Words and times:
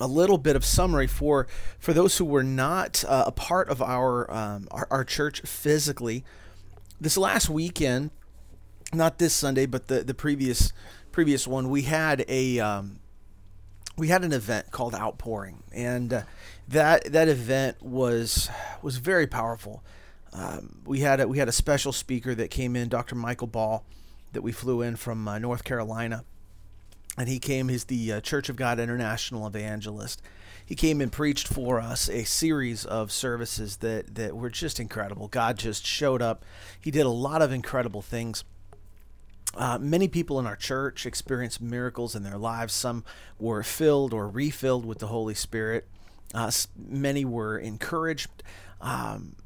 a 0.00 0.08
little 0.08 0.38
bit 0.38 0.56
of 0.56 0.64
summary 0.64 1.06
for 1.06 1.46
for 1.78 1.92
those 1.92 2.18
who 2.18 2.24
were 2.24 2.42
not 2.42 3.04
uh, 3.06 3.24
a 3.28 3.32
part 3.32 3.68
of 3.68 3.80
our, 3.80 4.28
um, 4.28 4.66
our 4.72 4.88
our 4.90 5.04
church 5.04 5.42
physically. 5.42 6.24
This 7.00 7.16
last 7.16 7.48
weekend, 7.48 8.10
not 8.92 9.20
this 9.20 9.34
Sunday, 9.34 9.66
but 9.66 9.86
the 9.86 10.02
the 10.02 10.14
previous 10.14 10.72
previous 11.12 11.46
one, 11.46 11.70
we 11.70 11.82
had 11.82 12.24
a 12.26 12.58
um, 12.58 12.98
we 13.96 14.08
had 14.08 14.24
an 14.24 14.32
event 14.32 14.72
called 14.72 14.96
Outpouring, 14.96 15.62
and 15.72 16.12
uh, 16.12 16.22
that 16.68 17.12
that 17.12 17.28
event 17.28 17.82
was 17.82 18.48
was 18.82 18.98
very 18.98 19.26
powerful. 19.26 19.82
Um, 20.32 20.80
we 20.84 21.00
had 21.00 21.20
a, 21.20 21.28
we 21.28 21.38
had 21.38 21.48
a 21.48 21.52
special 21.52 21.92
speaker 21.92 22.34
that 22.34 22.50
came 22.50 22.74
in, 22.74 22.88
Dr. 22.88 23.14
Michael 23.14 23.46
Ball, 23.46 23.84
that 24.32 24.42
we 24.42 24.50
flew 24.50 24.82
in 24.82 24.96
from 24.96 25.28
uh, 25.28 25.38
North 25.38 25.62
Carolina, 25.62 26.24
and 27.16 27.28
he 27.28 27.38
came. 27.38 27.68
He's 27.68 27.84
the 27.84 28.14
uh, 28.14 28.20
Church 28.20 28.48
of 28.48 28.56
God 28.56 28.80
International 28.80 29.46
Evangelist. 29.46 30.20
He 30.66 30.74
came 30.74 31.00
and 31.00 31.12
preached 31.12 31.46
for 31.46 31.78
us 31.78 32.08
a 32.08 32.24
series 32.24 32.84
of 32.84 33.12
services 33.12 33.76
that 33.78 34.14
that 34.16 34.36
were 34.36 34.50
just 34.50 34.80
incredible. 34.80 35.28
God 35.28 35.58
just 35.58 35.86
showed 35.86 36.22
up. 36.22 36.44
He 36.80 36.90
did 36.90 37.06
a 37.06 37.10
lot 37.10 37.42
of 37.42 37.52
incredible 37.52 38.02
things. 38.02 38.44
Uh, 39.56 39.78
many 39.78 40.08
people 40.08 40.40
in 40.40 40.46
our 40.46 40.56
church 40.56 41.06
experienced 41.06 41.60
miracles 41.60 42.16
in 42.16 42.24
their 42.24 42.38
lives. 42.38 42.72
Some 42.72 43.04
were 43.38 43.62
filled 43.62 44.12
or 44.12 44.28
refilled 44.28 44.84
with 44.84 44.98
the 44.98 45.06
Holy 45.08 45.34
Spirit. 45.34 45.86
Uh, 46.34 46.50
many 46.76 47.24
were 47.24 47.58
encouraged. 47.58 48.42
Um, 48.80 49.36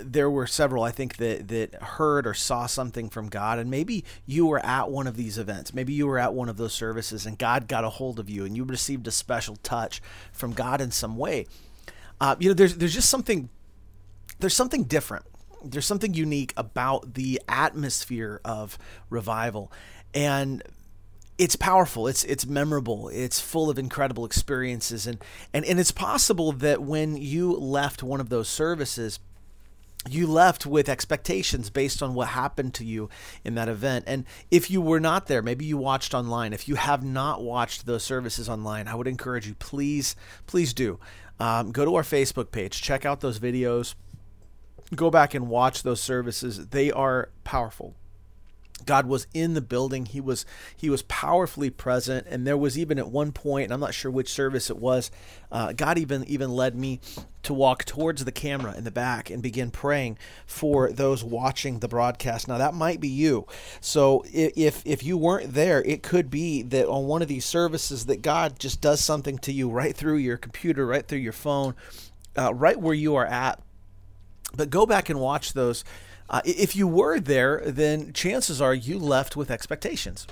there 0.00 0.30
were 0.30 0.46
several, 0.46 0.84
I 0.84 0.90
think, 0.90 1.16
that, 1.16 1.48
that 1.48 1.74
heard 1.74 2.26
or 2.26 2.32
saw 2.32 2.66
something 2.66 3.10
from 3.10 3.28
God. 3.28 3.58
And 3.58 3.70
maybe 3.70 4.04
you 4.24 4.46
were 4.46 4.64
at 4.64 4.90
one 4.90 5.06
of 5.06 5.16
these 5.16 5.36
events. 5.36 5.74
Maybe 5.74 5.92
you 5.92 6.06
were 6.06 6.18
at 6.18 6.32
one 6.32 6.48
of 6.48 6.56
those 6.56 6.72
services 6.72 7.26
and 7.26 7.38
God 7.38 7.68
got 7.68 7.84
a 7.84 7.90
hold 7.90 8.18
of 8.18 8.30
you 8.30 8.46
and 8.46 8.56
you 8.56 8.64
received 8.64 9.06
a 9.06 9.10
special 9.10 9.56
touch 9.56 10.00
from 10.32 10.52
God 10.52 10.80
in 10.80 10.90
some 10.90 11.18
way. 11.18 11.46
Uh, 12.20 12.36
you 12.38 12.48
know, 12.48 12.54
there's, 12.54 12.76
there's 12.76 12.94
just 12.94 13.10
something, 13.10 13.50
there's 14.38 14.56
something 14.56 14.84
different 14.84 15.26
there's 15.64 15.86
something 15.86 16.14
unique 16.14 16.52
about 16.56 17.14
the 17.14 17.40
atmosphere 17.48 18.40
of 18.44 18.78
revival 19.10 19.72
and 20.14 20.62
it's 21.42 21.56
powerful 21.56 22.06
it's 22.06 22.22
it's 22.24 22.46
memorable 22.46 23.08
it's 23.08 23.40
full 23.40 23.68
of 23.68 23.76
incredible 23.76 24.24
experiences 24.24 25.08
and 25.08 25.18
and, 25.52 25.64
and 25.64 25.80
it's 25.80 25.90
possible 25.90 26.52
that 26.52 26.80
when 26.80 27.16
you 27.16 27.52
left 27.52 28.00
one 28.00 28.20
of 28.20 28.28
those 28.28 28.48
services 28.48 29.18
you 30.08 30.28
left 30.28 30.66
with 30.66 30.88
expectations 30.88 31.68
based 31.68 32.00
on 32.00 32.14
what 32.14 32.28
happened 32.28 32.74
to 32.74 32.84
you 32.84 33.08
in 33.44 33.54
that 33.54 33.68
event. 33.68 34.04
And 34.08 34.24
if 34.50 34.68
you 34.68 34.80
were 34.80 34.98
not 34.98 35.28
there, 35.28 35.42
maybe 35.42 35.64
you 35.64 35.76
watched 35.76 36.12
online. 36.12 36.52
If 36.52 36.66
you 36.66 36.74
have 36.74 37.04
not 37.04 37.40
watched 37.40 37.86
those 37.86 38.02
services 38.02 38.48
online, 38.48 38.88
I 38.88 38.96
would 38.96 39.06
encourage 39.06 39.46
you, 39.46 39.54
please, 39.54 40.16
please 40.48 40.74
do. 40.74 40.98
Um, 41.38 41.70
go 41.70 41.84
to 41.84 41.94
our 41.94 42.02
Facebook 42.02 42.50
page, 42.50 42.82
check 42.82 43.06
out 43.06 43.20
those 43.20 43.38
videos, 43.38 43.94
go 44.96 45.08
back 45.08 45.34
and 45.34 45.48
watch 45.48 45.84
those 45.84 46.02
services. 46.02 46.66
They 46.70 46.90
are 46.90 47.30
powerful. 47.44 47.94
God 48.86 49.06
was 49.06 49.26
in 49.32 49.54
the 49.54 49.60
building. 49.60 50.06
He 50.06 50.20
was 50.20 50.44
he 50.76 50.90
was 50.90 51.02
powerfully 51.02 51.70
present, 51.70 52.26
and 52.28 52.46
there 52.46 52.56
was 52.56 52.78
even 52.78 52.98
at 52.98 53.08
one 53.08 53.32
point, 53.32 53.64
and 53.64 53.72
I'm 53.72 53.80
not 53.80 53.94
sure 53.94 54.10
which 54.10 54.32
service 54.32 54.70
it 54.70 54.78
was. 54.78 55.10
Uh, 55.50 55.72
God 55.72 55.98
even 55.98 56.24
even 56.24 56.50
led 56.50 56.74
me 56.74 57.00
to 57.42 57.52
walk 57.52 57.84
towards 57.84 58.24
the 58.24 58.32
camera 58.32 58.74
in 58.76 58.84
the 58.84 58.90
back 58.90 59.28
and 59.28 59.42
begin 59.42 59.70
praying 59.70 60.16
for 60.46 60.92
those 60.92 61.24
watching 61.24 61.80
the 61.80 61.88
broadcast. 61.88 62.46
Now 62.48 62.58
that 62.58 62.74
might 62.74 63.00
be 63.00 63.08
you. 63.08 63.46
So 63.80 64.24
if 64.32 64.82
if 64.84 65.02
you 65.02 65.16
weren't 65.16 65.54
there, 65.54 65.82
it 65.82 66.02
could 66.02 66.30
be 66.30 66.62
that 66.62 66.88
on 66.88 67.06
one 67.06 67.22
of 67.22 67.28
these 67.28 67.44
services 67.44 68.06
that 68.06 68.22
God 68.22 68.58
just 68.58 68.80
does 68.80 69.00
something 69.00 69.38
to 69.38 69.52
you 69.52 69.70
right 69.70 69.96
through 69.96 70.16
your 70.16 70.36
computer, 70.36 70.86
right 70.86 71.06
through 71.06 71.18
your 71.18 71.32
phone, 71.32 71.74
uh, 72.38 72.54
right 72.54 72.80
where 72.80 72.94
you 72.94 73.14
are 73.16 73.26
at 73.26 73.60
but 74.54 74.70
go 74.70 74.86
back 74.86 75.08
and 75.08 75.20
watch 75.20 75.52
those. 75.52 75.84
Uh, 76.30 76.40
if 76.44 76.74
you 76.74 76.86
were 76.86 77.20
there, 77.20 77.62
then 77.66 78.12
chances 78.12 78.60
are 78.60 78.74
you 78.74 78.98
left 78.98 79.36
with 79.36 79.50
expectations. 79.50 80.26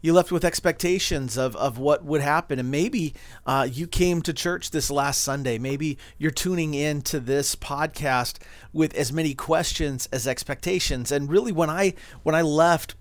You 0.00 0.12
left 0.12 0.30
with 0.30 0.44
expectations 0.44 1.36
of, 1.36 1.56
of 1.56 1.76
what 1.78 2.04
would 2.04 2.20
happen. 2.20 2.58
And 2.60 2.70
maybe 2.70 3.14
uh, 3.46 3.66
you 3.70 3.88
came 3.88 4.22
to 4.22 4.32
church 4.32 4.70
this 4.70 4.90
last 4.90 5.22
Sunday. 5.22 5.58
Maybe 5.58 5.98
you're 6.18 6.30
tuning 6.30 6.74
in 6.74 7.02
to 7.02 7.18
this 7.18 7.56
podcast 7.56 8.36
with 8.72 8.94
as 8.94 9.12
many 9.12 9.34
questions 9.34 10.08
as 10.12 10.28
expectations. 10.28 11.10
And 11.10 11.28
really, 11.28 11.50
when 11.50 11.68
I 11.68 11.94
when 12.22 12.36
I 12.36 12.42
left 12.42 12.94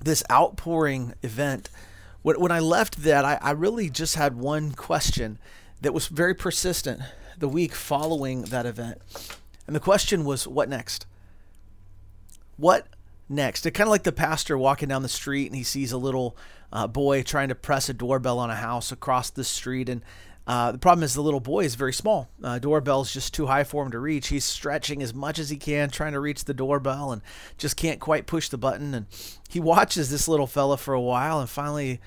this 0.00 0.22
outpouring 0.30 1.12
event, 1.22 1.68
when, 2.22 2.40
when 2.40 2.52
I 2.52 2.60
left 2.60 3.02
that, 3.02 3.24
I, 3.24 3.38
I 3.42 3.50
really 3.50 3.90
just 3.90 4.14
had 4.14 4.36
one 4.36 4.72
question 4.72 5.38
that 5.82 5.92
was 5.92 6.06
very 6.06 6.34
persistent 6.34 7.02
the 7.38 7.48
week 7.48 7.74
following 7.74 8.42
that 8.44 8.64
event. 8.64 9.02
And 9.66 9.74
the 9.74 9.80
question 9.80 10.24
was, 10.24 10.46
what 10.46 10.68
next? 10.68 11.06
What 12.56 12.86
next? 13.28 13.66
It 13.66 13.72
kind 13.72 13.88
of 13.88 13.92
like 13.92 14.04
the 14.04 14.12
pastor 14.12 14.56
walking 14.56 14.88
down 14.88 15.02
the 15.02 15.08
street 15.08 15.46
and 15.46 15.56
he 15.56 15.64
sees 15.64 15.92
a 15.92 15.98
little 15.98 16.36
uh, 16.72 16.86
boy 16.86 17.22
trying 17.22 17.48
to 17.48 17.54
press 17.54 17.88
a 17.88 17.94
doorbell 17.94 18.38
on 18.38 18.50
a 18.50 18.56
house 18.56 18.92
across 18.92 19.30
the 19.30 19.44
street. 19.44 19.88
And 19.88 20.02
uh, 20.46 20.72
the 20.72 20.78
problem 20.78 21.02
is 21.02 21.14
the 21.14 21.22
little 21.22 21.40
boy 21.40 21.64
is 21.64 21.74
very 21.74 21.92
small. 21.92 22.28
Uh, 22.42 22.58
doorbell's 22.58 23.12
just 23.12 23.34
too 23.34 23.46
high 23.46 23.64
for 23.64 23.84
him 23.84 23.90
to 23.90 23.98
reach. 23.98 24.28
He's 24.28 24.44
stretching 24.44 25.02
as 25.02 25.12
much 25.12 25.38
as 25.38 25.50
he 25.50 25.56
can, 25.56 25.90
trying 25.90 26.12
to 26.12 26.20
reach 26.20 26.44
the 26.44 26.54
doorbell, 26.54 27.10
and 27.10 27.20
just 27.58 27.76
can't 27.76 27.98
quite 27.98 28.26
push 28.26 28.48
the 28.48 28.58
button. 28.58 28.94
And 28.94 29.06
he 29.48 29.58
watches 29.58 30.08
this 30.08 30.28
little 30.28 30.46
fella 30.46 30.76
for 30.76 30.94
a 30.94 31.00
while, 31.00 31.40
and 31.40 31.50
finally 31.50 32.00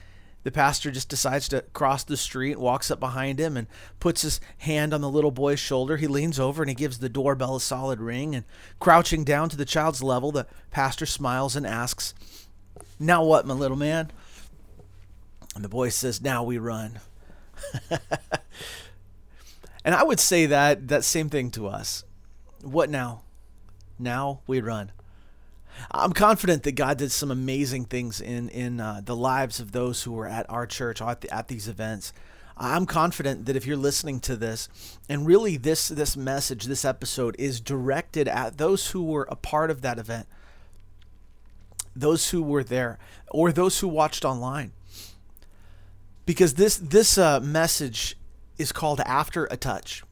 the 0.44 0.52
pastor 0.52 0.90
just 0.90 1.10
decides 1.10 1.50
to 1.50 1.62
cross 1.74 2.04
the 2.04 2.16
street, 2.16 2.58
walks 2.58 2.90
up 2.90 3.00
behind 3.00 3.40
him, 3.40 3.58
and 3.58 3.68
puts 4.00 4.22
his 4.22 4.40
hand 4.60 4.94
on 4.94 5.02
the 5.02 5.10
little 5.10 5.32
boy's 5.32 5.60
shoulder. 5.60 5.98
He 5.98 6.08
leans 6.08 6.40
over 6.40 6.64
and 6.64 6.70
he 6.70 6.76
gives 6.76 7.00
the 7.00 7.10
doorbell 7.10 7.58
a 7.58 7.62
solid 7.62 8.00
ring. 8.00 8.36
And 8.36 8.46
crouching 8.80 9.24
down 9.26 9.50
to 9.50 9.58
the 9.58 9.66
child's 9.66 10.02
level, 10.02 10.32
the 10.32 10.48
pastor 10.72 11.06
smiles 11.06 11.56
and 11.56 11.68
asks, 11.68 12.14
Now 12.98 13.24
what, 13.24 13.46
my 13.46 13.54
little 13.54 13.78
man? 13.78 14.12
And 15.56 15.64
the 15.64 15.70
boy 15.70 15.90
says, 15.90 16.22
Now 16.22 16.44
we 16.44 16.58
run. 16.58 17.00
and 19.84 19.94
I 19.94 20.04
would 20.04 20.22
say 20.22 20.46
that 20.46 20.88
that 20.88 21.04
same 21.04 21.30
thing 21.30 21.52
to 21.52 21.68
us. 21.68 22.06
What 22.62 22.90
now? 22.90 23.24
Now 23.98 24.40
we 24.48 24.62
run. 24.62 24.94
I'm 25.92 26.14
confident 26.14 26.64
that 26.64 26.74
God 26.74 26.98
did 26.98 27.12
some 27.12 27.32
amazing 27.32 27.86
things 27.86 28.22
in 28.22 28.50
in 28.50 28.80
uh, 28.80 29.02
the 29.04 29.16
lives 29.16 29.60
of 29.60 29.72
those 29.72 30.04
who 30.04 30.12
were 30.12 30.28
at 30.28 30.50
our 30.50 30.66
church 30.66 31.02
at, 31.02 31.22
the, 31.22 31.34
at 31.34 31.48
these 31.48 31.68
events. 31.68 32.14
I'm 32.58 32.86
confident 32.86 33.46
that 33.46 33.56
if 33.56 33.66
you're 33.66 33.78
listening 33.78 34.20
to 34.22 34.36
this, 34.36 34.68
and 35.08 35.26
really 35.26 35.56
this 35.56 35.88
this 35.88 36.18
message, 36.18 36.66
this 36.66 36.84
episode 36.84 37.36
is 37.40 37.62
directed 37.62 38.28
at 38.28 38.58
those 38.58 38.92
who 38.92 39.04
were 39.04 39.28
a 39.32 39.36
part 39.36 39.72
of 39.72 39.82
that 39.82 39.98
event, 39.98 40.28
those 41.96 42.32
who 42.32 42.44
were 42.44 42.64
there, 42.64 43.00
or 43.30 43.52
those 43.54 43.80
who 43.80 43.88
watched 43.88 44.26
online, 44.26 44.74
because 46.26 46.56
this 46.56 46.76
this 46.78 47.18
uh, 47.18 47.40
message 47.40 48.18
is 48.58 48.74
called 48.74 49.00
"After 49.06 49.46
a 49.46 49.56
Touch." 49.56 50.04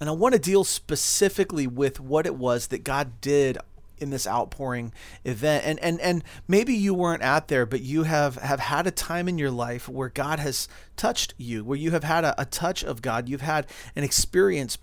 And 0.00 0.08
I 0.08 0.12
want 0.12 0.32
to 0.32 0.40
deal 0.40 0.64
specifically 0.64 1.66
with 1.66 2.00
what 2.00 2.24
it 2.24 2.34
was 2.34 2.68
that 2.68 2.84
God 2.84 3.20
did 3.20 3.58
in 4.00 4.10
this 4.10 4.26
outpouring 4.26 4.92
event 5.24 5.64
and 5.64 5.78
and 5.80 6.00
and 6.00 6.24
maybe 6.48 6.74
you 6.74 6.94
weren't 6.94 7.22
out 7.22 7.48
there 7.48 7.66
but 7.66 7.80
you 7.80 8.04
have 8.04 8.36
have 8.36 8.60
had 8.60 8.86
a 8.86 8.90
time 8.90 9.28
in 9.28 9.38
your 9.38 9.50
life 9.50 9.88
where 9.88 10.08
god 10.08 10.38
has 10.38 10.68
touched 10.96 11.34
you 11.36 11.64
where 11.64 11.78
you 11.78 11.90
have 11.90 12.04
had 12.04 12.24
a, 12.24 12.40
a 12.40 12.44
touch 12.44 12.82
of 12.82 13.02
god 13.02 13.28
you've 13.28 13.40
had 13.40 13.66
an 13.94 14.04
experience 14.04 14.78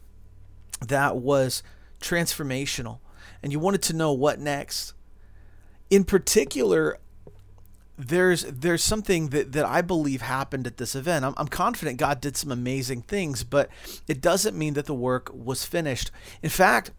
that 0.86 1.18
was 1.18 1.64
transformational 2.00 3.00
and 3.42 3.52
you 3.52 3.60
wanted 3.60 3.82
to 3.82 3.94
know 3.94 4.14
what 4.14 4.40
next 4.40 4.94
in 5.90 6.04
particular 6.04 6.98
there's 7.98 8.44
there's 8.44 8.84
something 8.84 9.30
that, 9.30 9.54
that 9.54 9.66
I 9.66 9.82
believe 9.82 10.22
happened 10.22 10.68
at 10.68 10.78
this 10.78 10.96
event. 10.96 11.26
I'm, 11.26 11.34
I'm 11.36 11.48
confident 11.48 11.98
God 11.98 12.22
did 12.22 12.38
some 12.38 12.52
amazing 12.52 13.02
things, 13.02 13.44
but 13.44 13.70
it 14.08 14.22
doesn't 14.22 14.56
mean 14.56 14.76
that 14.76 14.86
the 14.86 14.94
work 14.94 15.32
was 15.34 15.66
finished. 15.66 16.12
In 16.44 16.50
fact, 16.50 16.92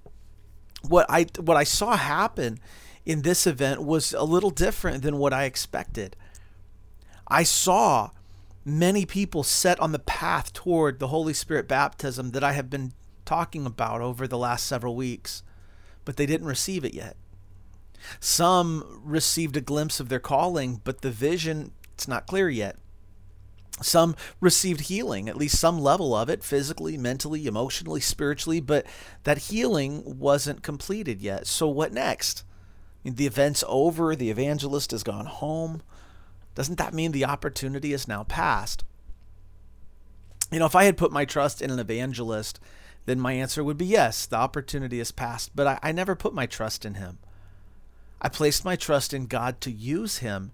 what 0.88 1.06
I 1.08 1.26
what 1.38 1.56
I 1.56 1.64
saw 1.64 1.96
happen 1.96 2.58
in 3.04 3.22
this 3.22 3.46
event 3.46 3.82
was 3.82 4.12
a 4.12 4.24
little 4.24 4.50
different 4.50 5.02
than 5.02 5.18
what 5.18 5.32
I 5.32 5.44
expected. 5.44 6.16
I 7.26 7.42
saw 7.42 8.10
many 8.64 9.06
people 9.06 9.42
set 9.42 9.80
on 9.80 9.92
the 9.92 9.98
path 9.98 10.52
toward 10.52 10.98
the 10.98 11.08
Holy 11.08 11.32
Spirit 11.32 11.68
baptism 11.68 12.32
that 12.32 12.44
I 12.44 12.52
have 12.52 12.68
been 12.68 12.92
talking 13.24 13.66
about 13.66 14.00
over 14.00 14.26
the 14.26 14.38
last 14.38 14.66
several 14.66 14.94
weeks, 14.94 15.42
but 16.04 16.16
they 16.16 16.26
didn't 16.26 16.46
receive 16.46 16.84
it 16.84 16.94
yet. 16.94 17.16
Some 18.20 19.00
received 19.04 19.56
a 19.56 19.60
glimpse 19.60 20.00
of 20.00 20.08
their 20.08 20.20
calling, 20.20 20.80
but 20.84 21.00
the 21.02 21.10
vision 21.10 21.72
it's 21.94 22.06
not 22.06 22.26
clear 22.26 22.48
yet. 22.48 22.76
Some 23.80 24.16
received 24.40 24.82
healing, 24.82 25.28
at 25.28 25.36
least 25.36 25.58
some 25.58 25.80
level 25.80 26.14
of 26.14 26.28
it, 26.28 26.42
physically, 26.42 26.96
mentally, 26.96 27.46
emotionally, 27.46 28.00
spiritually, 28.00 28.60
but 28.60 28.86
that 29.24 29.38
healing 29.38 30.02
wasn't 30.18 30.62
completed 30.62 31.20
yet. 31.20 31.46
So 31.46 31.68
what 31.68 31.92
next? 31.92 32.44
the 33.04 33.26
event's 33.26 33.64
over, 33.66 34.14
the 34.14 34.30
evangelist 34.30 34.90
has 34.90 35.02
gone 35.02 35.26
home. 35.26 35.82
Doesn't 36.54 36.78
that 36.78 36.92
mean 36.92 37.12
the 37.12 37.24
opportunity 37.24 37.92
is 37.92 38.08
now 38.08 38.24
past? 38.24 38.84
You 40.50 40.58
know, 40.58 40.66
if 40.66 40.74
I 40.74 40.84
had 40.84 40.96
put 40.96 41.12
my 41.12 41.24
trust 41.24 41.62
in 41.62 41.70
an 41.70 41.78
evangelist, 41.78 42.60
then 43.06 43.20
my 43.20 43.32
answer 43.32 43.62
would 43.62 43.78
be 43.78 43.86
yes, 43.86 44.26
the 44.26 44.36
opportunity 44.36 45.00
is 45.00 45.12
past. 45.12 45.52
But 45.54 45.66
I, 45.66 45.78
I 45.82 45.92
never 45.92 46.14
put 46.14 46.34
my 46.34 46.46
trust 46.46 46.84
in 46.84 46.94
him. 46.94 47.18
I 48.20 48.28
placed 48.28 48.64
my 48.64 48.76
trust 48.76 49.14
in 49.14 49.26
God 49.26 49.60
to 49.62 49.70
use 49.70 50.18
him 50.18 50.50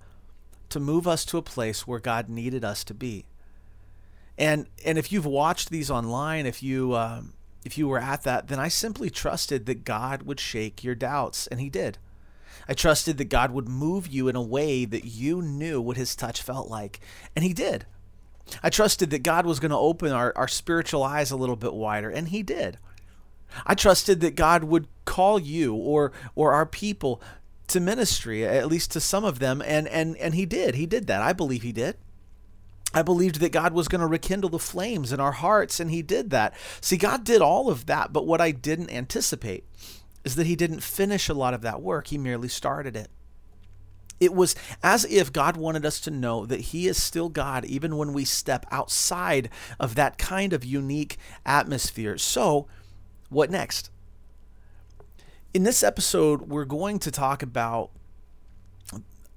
to 0.70 0.80
move 0.80 1.06
us 1.06 1.24
to 1.26 1.38
a 1.38 1.42
place 1.42 1.86
where 1.86 2.00
God 2.00 2.28
needed 2.28 2.64
us 2.64 2.84
to 2.84 2.94
be. 2.94 3.24
And 4.36 4.66
and 4.84 4.98
if 4.98 5.12
you've 5.12 5.26
watched 5.26 5.70
these 5.70 5.90
online, 5.90 6.46
if 6.46 6.62
you 6.62 6.96
um, 6.96 7.34
if 7.64 7.78
you 7.78 7.88
were 7.88 8.00
at 8.00 8.22
that, 8.22 8.48
then 8.48 8.58
I 8.58 8.68
simply 8.68 9.10
trusted 9.10 9.66
that 9.66 9.84
God 9.84 10.22
would 10.22 10.40
shake 10.40 10.84
your 10.84 10.94
doubts, 10.94 11.46
and 11.46 11.60
He 11.60 11.70
did. 11.70 11.98
I 12.68 12.74
trusted 12.74 13.18
that 13.18 13.24
God 13.26 13.50
would 13.50 13.68
move 13.68 14.06
you 14.06 14.28
in 14.28 14.36
a 14.36 14.42
way 14.42 14.84
that 14.84 15.04
you 15.04 15.42
knew 15.42 15.80
what 15.80 15.96
His 15.96 16.16
touch 16.16 16.42
felt 16.42 16.68
like, 16.68 17.00
and 17.34 17.44
He 17.44 17.52
did. 17.52 17.86
I 18.62 18.70
trusted 18.70 19.10
that 19.10 19.22
God 19.22 19.46
was 19.46 19.60
going 19.60 19.70
to 19.70 19.76
open 19.76 20.12
our, 20.12 20.32
our 20.36 20.48
spiritual 20.48 21.02
eyes 21.02 21.30
a 21.30 21.36
little 21.36 21.56
bit 21.56 21.72
wider, 21.72 22.10
and 22.10 22.28
He 22.28 22.42
did. 22.42 22.78
I 23.64 23.74
trusted 23.74 24.20
that 24.20 24.34
God 24.34 24.64
would 24.64 24.88
call 25.04 25.38
you 25.38 25.74
or 25.74 26.12
or 26.34 26.52
our 26.52 26.66
people 26.66 27.22
to 27.68 27.80
ministry, 27.80 28.46
at 28.46 28.68
least 28.68 28.90
to 28.92 29.00
some 29.00 29.24
of 29.24 29.38
them, 29.38 29.62
and 29.64 29.88
and 29.88 30.16
and 30.18 30.34
he 30.34 30.46
did. 30.46 30.74
He 30.74 30.86
did 30.86 31.06
that. 31.06 31.22
I 31.22 31.32
believe 31.32 31.62
he 31.62 31.72
did. 31.72 31.96
I 32.94 33.02
believed 33.02 33.40
that 33.40 33.50
God 33.50 33.74
was 33.74 33.88
going 33.88 34.00
to 34.00 34.06
rekindle 34.06 34.50
the 34.50 34.58
flames 34.58 35.12
in 35.12 35.18
our 35.18 35.32
hearts, 35.32 35.80
and 35.80 35.90
He 35.90 36.00
did 36.00 36.30
that. 36.30 36.54
See, 36.80 36.96
God 36.96 37.24
did 37.24 37.42
all 37.42 37.68
of 37.68 37.86
that, 37.86 38.12
but 38.12 38.26
what 38.26 38.40
I 38.40 38.52
didn't 38.52 38.92
anticipate 38.92 39.64
is 40.24 40.36
that 40.36 40.46
He 40.46 40.54
didn't 40.54 40.84
finish 40.84 41.28
a 41.28 41.34
lot 41.34 41.54
of 41.54 41.62
that 41.62 41.82
work, 41.82 42.06
He 42.06 42.18
merely 42.18 42.48
started 42.48 42.94
it. 42.94 43.08
It 44.20 44.32
was 44.32 44.54
as 44.80 45.04
if 45.06 45.32
God 45.32 45.56
wanted 45.56 45.84
us 45.84 45.98
to 46.02 46.10
know 46.12 46.46
that 46.46 46.60
He 46.60 46.86
is 46.86 47.02
still 47.02 47.28
God, 47.28 47.64
even 47.64 47.96
when 47.96 48.12
we 48.12 48.24
step 48.24 48.64
outside 48.70 49.50
of 49.80 49.96
that 49.96 50.16
kind 50.16 50.52
of 50.52 50.64
unique 50.64 51.18
atmosphere. 51.44 52.16
So, 52.16 52.68
what 53.28 53.50
next? 53.50 53.90
In 55.54 55.62
this 55.62 55.84
episode, 55.84 56.48
we're 56.48 56.64
going 56.64 56.98
to 56.98 57.12
talk 57.12 57.40
about 57.40 57.92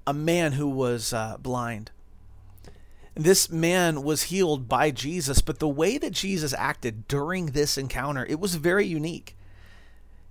a 0.08 0.16
man 0.16 0.54
who 0.54 0.68
was 0.68 1.14
uh, 1.14 1.38
blind. 1.38 1.92
This 3.14 3.52
man 3.52 4.02
was 4.02 4.24
healed 4.24 4.68
by 4.68 4.90
Jesus, 4.90 5.42
but 5.42 5.60
the 5.60 5.68
way 5.68 6.00
that 6.00 6.14
Jesus 6.14 6.56
acted 6.56 7.08
during 7.08 7.48
this 7.48 7.78
encounter, 7.78 8.26
it 8.26 8.40
was 8.40 8.56
very 8.56 8.88
unique. 8.88 9.38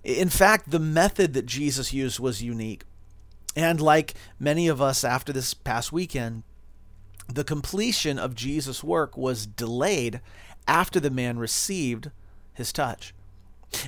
In 0.03 0.27
fact, 0.27 0.71
the 0.71 0.79
method 0.79 1.33
that 1.35 1.45
Jesus 1.45 1.93
used 1.93 2.19
was 2.19 2.43
unique. 2.43 2.83
And 3.55 3.79
like 3.79 4.13
many 4.37 4.67
of 4.67 4.81
us 4.81 5.05
after 5.05 5.31
this 5.31 5.53
past 5.53 5.93
weekend, 5.93 6.43
the 7.33 7.45
completion 7.45 8.19
of 8.19 8.35
Jesus' 8.35 8.83
work 8.83 9.15
was 9.15 9.47
delayed 9.47 10.19
after 10.67 10.99
the 10.99 11.09
man 11.09 11.39
received 11.39 12.11
his 12.53 12.73
touch. 12.73 13.13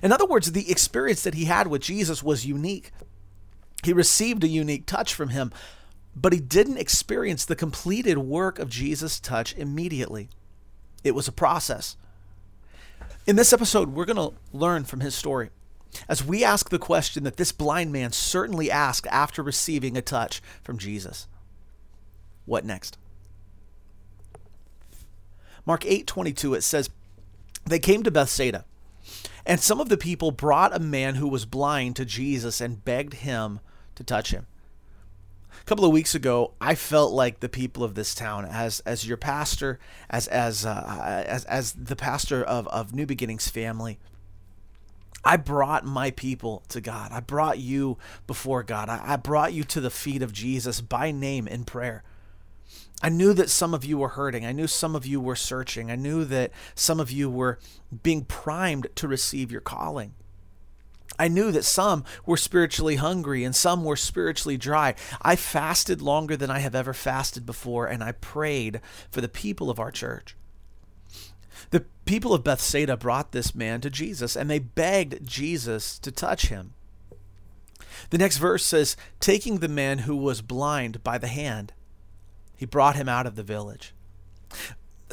In 0.03 0.11
other 0.11 0.25
words, 0.25 0.51
the 0.51 0.69
experience 0.69 1.23
that 1.23 1.33
he 1.33 1.45
had 1.45 1.67
with 1.67 1.81
Jesus 1.81 2.21
was 2.21 2.45
unique. 2.45 2.91
He 3.83 3.93
received 3.93 4.43
a 4.43 4.47
unique 4.47 4.85
touch 4.85 5.13
from 5.13 5.29
him, 5.29 5.51
but 6.15 6.33
he 6.33 6.39
didn't 6.39 6.77
experience 6.77 7.45
the 7.45 7.55
completed 7.55 8.17
work 8.17 8.59
of 8.59 8.69
Jesus' 8.69 9.19
touch 9.19 9.55
immediately. 9.55 10.29
It 11.03 11.15
was 11.15 11.27
a 11.27 11.33
process. 11.33 11.95
In 13.25 13.35
this 13.35 13.53
episode, 13.53 13.89
we're 13.89 14.05
going 14.05 14.17
to 14.17 14.37
learn 14.51 14.83
from 14.83 14.99
his 14.99 15.15
story 15.15 15.49
as 16.07 16.23
we 16.23 16.43
ask 16.43 16.69
the 16.69 16.79
question 16.79 17.23
that 17.23 17.37
this 17.37 17.51
blind 17.51 17.91
man 17.91 18.11
certainly 18.11 18.69
asked 18.69 19.07
after 19.07 19.41
receiving 19.41 19.97
a 19.97 20.01
touch 20.01 20.41
from 20.63 20.77
Jesus. 20.77 21.27
What 22.45 22.65
next? 22.65 22.97
Mark 25.65 25.83
8:22 25.83 26.57
it 26.57 26.63
says 26.63 26.89
they 27.65 27.79
came 27.79 28.01
to 28.03 28.11
Bethsaida 28.11 28.65
and 29.49 29.59
some 29.59 29.81
of 29.81 29.89
the 29.89 29.97
people 29.97 30.29
brought 30.29 30.75
a 30.75 30.79
man 30.79 31.15
who 31.15 31.27
was 31.27 31.43
blind 31.43 31.95
to 31.95 32.05
Jesus 32.05 32.61
and 32.61 32.85
begged 32.85 33.15
him 33.15 33.59
to 33.95 34.03
touch 34.03 34.29
him. 34.29 34.45
A 35.59 35.63
couple 35.63 35.83
of 35.83 35.91
weeks 35.91 36.13
ago, 36.13 36.53
I 36.61 36.75
felt 36.75 37.13
like 37.13 37.39
the 37.39 37.49
people 37.49 37.83
of 37.83 37.95
this 37.95 38.13
town, 38.13 38.45
as 38.45 38.79
as 38.81 39.07
your 39.07 39.17
pastor, 39.17 39.79
as 40.07 40.27
as 40.27 40.67
uh, 40.67 41.23
as 41.27 41.45
as 41.45 41.73
the 41.73 41.95
pastor 41.95 42.43
of 42.43 42.67
of 42.67 42.93
New 42.93 43.07
Beginnings 43.07 43.49
family. 43.49 43.97
I 45.25 45.35
brought 45.35 45.83
my 45.83 46.11
people 46.11 46.61
to 46.69 46.79
God. 46.79 47.11
I 47.11 47.19
brought 47.19 47.57
you 47.57 47.97
before 48.27 48.61
God. 48.61 48.87
I, 48.87 49.01
I 49.03 49.15
brought 49.15 49.51
you 49.51 49.63
to 49.63 49.81
the 49.81 49.89
feet 49.89 50.21
of 50.21 50.31
Jesus 50.31 50.79
by 50.79 51.09
name 51.09 51.47
in 51.47 51.65
prayer. 51.65 52.03
I 53.01 53.09
knew 53.09 53.33
that 53.33 53.49
some 53.49 53.73
of 53.73 53.85
you 53.85 53.97
were 53.97 54.09
hurting. 54.09 54.45
I 54.45 54.51
knew 54.51 54.67
some 54.67 54.95
of 54.95 55.05
you 55.05 55.21
were 55.21 55.35
searching. 55.35 55.89
I 55.89 55.95
knew 55.95 56.25
that 56.25 56.51
some 56.75 56.99
of 56.99 57.11
you 57.11 57.29
were 57.29 57.59
being 58.03 58.25
primed 58.25 58.87
to 58.95 59.07
receive 59.07 59.51
your 59.51 59.61
calling. 59.61 60.13
I 61.17 61.27
knew 61.27 61.51
that 61.51 61.65
some 61.65 62.05
were 62.25 62.37
spiritually 62.37 62.95
hungry 62.95 63.43
and 63.43 63.55
some 63.55 63.83
were 63.83 63.95
spiritually 63.95 64.57
dry. 64.57 64.95
I 65.21 65.35
fasted 65.35 66.01
longer 66.01 66.37
than 66.37 66.49
I 66.49 66.59
have 66.59 66.75
ever 66.75 66.93
fasted 66.93 67.45
before, 67.45 67.87
and 67.87 68.01
I 68.03 68.13
prayed 68.13 68.79
for 69.11 69.19
the 69.19 69.27
people 69.27 69.69
of 69.69 69.79
our 69.79 69.91
church. 69.91 70.35
The 71.71 71.85
people 72.05 72.33
of 72.33 72.43
Bethsaida 72.43 72.95
brought 72.95 73.31
this 73.31 73.53
man 73.53 73.81
to 73.81 73.89
Jesus, 73.89 74.35
and 74.35 74.49
they 74.49 74.59
begged 74.59 75.27
Jesus 75.27 75.99
to 75.99 76.11
touch 76.11 76.47
him. 76.47 76.73
The 78.11 78.17
next 78.17 78.37
verse 78.37 78.65
says, 78.65 78.95
Taking 79.19 79.57
the 79.57 79.67
man 79.67 79.99
who 79.99 80.15
was 80.15 80.41
blind 80.41 81.03
by 81.03 81.17
the 81.17 81.27
hand, 81.27 81.73
he 82.59 82.65
brought 82.65 82.97
him 82.97 83.07
out 83.07 83.25
of 83.25 83.37
the 83.37 83.43
village. 83.43 83.93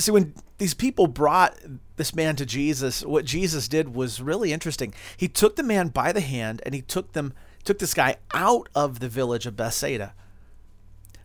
See, 0.01 0.11
when 0.11 0.35
these 0.59 0.75
people 0.75 1.07
brought 1.07 1.57
this 1.95 2.13
man 2.13 2.35
to 2.37 2.45
Jesus, 2.45 3.05
what 3.05 3.25
Jesus 3.25 3.69
did 3.69 3.95
was 3.95 4.21
really 4.21 4.53
interesting. 4.53 4.93
He 5.17 5.29
took 5.29 5.55
the 5.55 5.63
man 5.63 5.89
by 5.89 6.11
the 6.11 6.21
hand 6.21 6.61
and 6.67 6.75
he 6.75 6.83
took 6.83 7.13
them 7.13 7.33
took 7.63 7.79
this 7.79 7.95
guy 7.95 8.17
out 8.35 8.69
of 8.75 8.99
the 8.99 9.09
village 9.09 9.47
of 9.47 9.57
Bethsaida. 9.57 10.13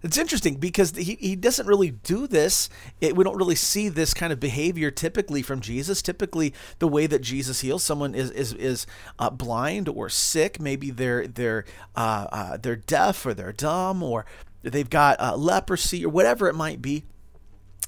It's 0.04 0.18
interesting 0.18 0.56
because 0.56 0.96
he, 0.96 1.16
he 1.20 1.36
doesn't 1.36 1.68
really 1.68 1.92
do 1.92 2.28
this. 2.28 2.70
It, 3.00 3.16
we 3.16 3.24
don't 3.24 3.38
really 3.38 3.56
see 3.56 3.90
this 3.90 4.14
kind 4.14 4.32
of 4.32 4.40
behavior 4.40 4.90
typically 4.90 5.42
from 5.42 5.60
Jesus. 5.60 6.02
Typically, 6.02 6.54
the 6.80 6.88
way 6.88 7.06
that 7.08 7.22
Jesus 7.22 7.62
heals 7.62 7.84
someone 7.84 8.16
is 8.16 8.32
is, 8.32 8.54
is 8.54 8.88
uh, 9.20 9.30
blind 9.30 9.88
or 9.88 10.10
sick. 10.10 10.60
Maybe 10.60 10.90
they're 10.92 11.28
they're 11.28 11.66
uh, 11.96 12.28
uh, 12.32 12.58
they're 12.58 12.76
deaf 12.76 13.26
or 13.26 13.34
they're 13.34 13.54
dumb 13.54 14.02
or 14.02 14.26
they've 14.64 14.90
got 14.90 15.20
uh, 15.20 15.36
leprosy 15.36 16.06
or 16.06 16.10
whatever 16.10 16.48
it 16.48 16.56
might 16.56 16.82
be, 16.82 17.04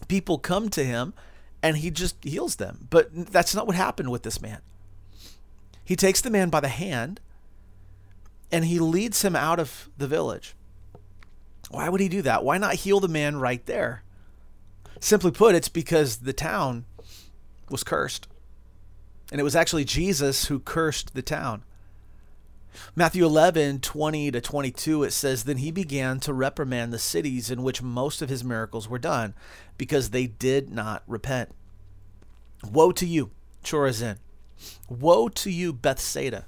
people 0.07 0.37
come 0.37 0.69
to 0.69 0.83
him 0.83 1.13
and 1.61 1.77
he 1.77 1.91
just 1.91 2.15
heals 2.23 2.57
them. 2.57 2.87
But 2.89 3.09
that's 3.31 3.55
not 3.55 3.67
what 3.67 3.75
happened 3.75 4.09
with 4.09 4.23
this 4.23 4.41
man. 4.41 4.61
He 5.83 5.95
takes 5.95 6.21
the 6.21 6.29
man 6.29 6.49
by 6.49 6.59
the 6.59 6.67
hand 6.67 7.19
and 8.51 8.65
he 8.65 8.79
leads 8.79 9.23
him 9.23 9.35
out 9.35 9.59
of 9.59 9.89
the 9.97 10.07
village. 10.07 10.55
Why 11.69 11.89
would 11.89 12.01
he 12.01 12.09
do 12.09 12.21
that? 12.21 12.43
Why 12.43 12.57
not 12.57 12.75
heal 12.75 12.99
the 12.99 13.07
man 13.07 13.37
right 13.37 13.65
there? 13.65 14.03
Simply 14.99 15.31
put, 15.31 15.55
it's 15.55 15.69
because 15.69 16.17
the 16.17 16.33
town 16.33 16.85
was 17.69 17.83
cursed. 17.83 18.27
And 19.31 19.39
it 19.39 19.43
was 19.43 19.55
actually 19.55 19.83
Jesus 19.85 20.45
who 20.45 20.59
cursed 20.59 21.15
the 21.15 21.21
town. 21.21 21.63
Matthew 22.95 23.25
11, 23.25 23.79
20 23.79 24.31
to 24.31 24.41
22, 24.41 25.03
it 25.03 25.11
says, 25.11 25.43
Then 25.43 25.57
he 25.57 25.71
began 25.71 26.19
to 26.21 26.33
reprimand 26.33 26.91
the 26.91 26.99
cities 26.99 27.49
in 27.51 27.63
which 27.63 27.81
most 27.81 28.21
of 28.21 28.29
his 28.29 28.43
miracles 28.43 28.87
were 28.87 28.99
done, 28.99 29.33
because 29.77 30.09
they 30.09 30.27
did 30.27 30.69
not 30.69 31.03
repent. 31.07 31.51
Woe 32.63 32.91
to 32.93 33.05
you, 33.05 33.31
Chorazin! 33.63 34.17
Woe 34.89 35.29
to 35.29 35.49
you, 35.49 35.73
Bethsaida! 35.73 36.45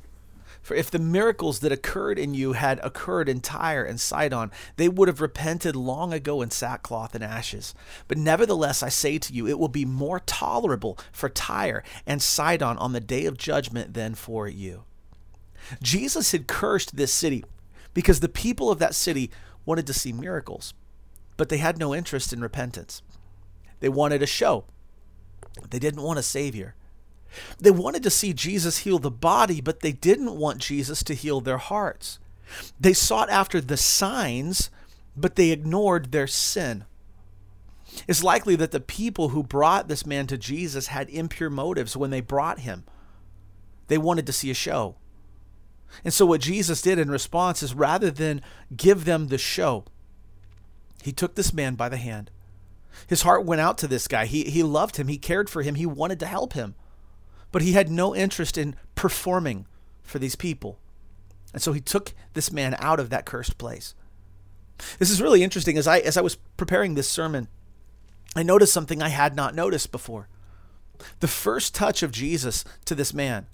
For 0.65 0.73
if 0.73 0.89
the 0.89 0.97
miracles 0.97 1.59
that 1.59 1.71
occurred 1.71 2.17
in 2.17 2.33
you 2.33 2.53
had 2.53 2.79
occurred 2.81 3.29
in 3.29 3.39
Tyre 3.39 3.83
and 3.83 3.99
Sidon, 3.99 4.49
they 4.77 4.89
would 4.89 5.07
have 5.07 5.21
repented 5.21 5.75
long 5.75 6.11
ago 6.11 6.41
in 6.41 6.49
sackcloth 6.49 7.13
and 7.13 7.23
ashes. 7.23 7.75
But 8.07 8.17
nevertheless, 8.17 8.81
I 8.81 8.89
say 8.89 9.19
to 9.19 9.31
you, 9.31 9.45
it 9.47 9.59
will 9.59 9.67
be 9.67 9.85
more 9.85 10.21
tolerable 10.21 10.97
for 11.11 11.29
Tyre 11.29 11.83
and 12.07 12.19
Sidon 12.19 12.79
on 12.79 12.93
the 12.93 12.99
day 12.99 13.25
of 13.25 13.37
judgment 13.37 13.93
than 13.93 14.15
for 14.15 14.47
you. 14.47 14.85
Jesus 15.81 16.31
had 16.31 16.47
cursed 16.47 16.95
this 16.95 17.13
city 17.13 17.43
because 17.93 18.19
the 18.19 18.29
people 18.29 18.69
of 18.69 18.79
that 18.79 18.95
city 18.95 19.31
wanted 19.65 19.87
to 19.87 19.93
see 19.93 20.13
miracles, 20.13 20.73
but 21.37 21.49
they 21.49 21.57
had 21.57 21.77
no 21.77 21.93
interest 21.95 22.33
in 22.33 22.41
repentance. 22.41 23.01
They 23.79 23.89
wanted 23.89 24.21
a 24.21 24.27
show, 24.27 24.65
they 25.69 25.79
didn't 25.79 26.03
want 26.03 26.19
a 26.19 26.23
Savior. 26.23 26.75
They 27.59 27.71
wanted 27.71 28.01
to 28.03 28.09
see 28.09 28.33
Jesus 28.33 28.79
heal 28.79 28.97
the 28.97 29.11
body, 29.11 29.59
but 29.59 29.81
they 29.81 29.91
didn't 29.91 30.37
want 30.37 30.59
Jesus 30.59 31.03
to 31.03 31.13
heal 31.13 31.41
their 31.41 31.57
hearts. 31.57 32.19
They 32.79 32.93
sought 32.93 33.29
after 33.29 33.59
the 33.59 33.75
signs, 33.75 34.69
but 35.17 35.35
they 35.35 35.51
ignored 35.51 36.11
their 36.11 36.27
sin. 36.27 36.85
It's 38.07 38.23
likely 38.23 38.55
that 38.57 38.71
the 38.71 38.79
people 38.79 39.29
who 39.29 39.43
brought 39.43 39.87
this 39.87 40.05
man 40.05 40.27
to 40.27 40.37
Jesus 40.37 40.87
had 40.87 41.09
impure 41.09 41.49
motives 41.49 41.97
when 41.97 42.09
they 42.09 42.21
brought 42.21 42.59
him. 42.59 42.83
They 43.87 43.97
wanted 43.97 44.25
to 44.27 44.33
see 44.33 44.51
a 44.51 44.55
show. 44.55 44.95
And 46.03 46.13
so, 46.13 46.25
what 46.25 46.41
Jesus 46.41 46.81
did 46.81 46.99
in 46.99 47.09
response 47.09 47.63
is 47.63 47.73
rather 47.73 48.11
than 48.11 48.41
give 48.75 49.05
them 49.05 49.27
the 49.27 49.37
show, 49.37 49.85
he 51.03 51.11
took 51.11 51.35
this 51.35 51.53
man 51.53 51.75
by 51.75 51.89
the 51.89 51.97
hand. 51.97 52.31
His 53.07 53.21
heart 53.21 53.45
went 53.45 53.61
out 53.61 53.77
to 53.79 53.87
this 53.87 54.07
guy. 54.07 54.25
He, 54.25 54.45
he 54.45 54.63
loved 54.63 54.97
him. 54.97 55.07
He 55.07 55.17
cared 55.17 55.49
for 55.49 55.61
him. 55.61 55.75
He 55.75 55.85
wanted 55.85 56.19
to 56.21 56.25
help 56.25 56.53
him 56.53 56.75
but 57.55 57.61
he 57.61 57.71
had 57.71 57.89
no 57.89 58.13
interest 58.13 58.57
in 58.57 58.75
performing 58.95 59.65
for 60.03 60.19
these 60.19 60.35
people. 60.35 60.77
And 61.53 61.61
so 61.61 61.71
he 61.71 61.79
took 61.79 62.13
this 62.33 62.51
man 62.51 62.75
out 62.79 62.99
of 62.99 63.09
that 63.11 63.25
cursed 63.25 63.57
place. 63.57 63.95
This 64.99 65.09
is 65.09 65.21
really 65.21 65.41
interesting 65.41 65.77
as 65.77 65.87
I 65.87 65.99
as 65.99 66.17
I 66.17 66.21
was 66.21 66.35
preparing 66.57 66.95
this 66.95 67.07
sermon, 67.07 67.47
I 68.35 68.43
noticed 68.43 68.73
something 68.73 69.01
I 69.01 69.07
had 69.07 69.37
not 69.37 69.55
noticed 69.55 69.93
before. 69.93 70.27
The 71.21 71.29
first 71.29 71.73
touch 71.73 72.03
of 72.03 72.11
Jesus 72.11 72.65
to 72.83 72.93
this 72.93 73.13
man, 73.13 73.47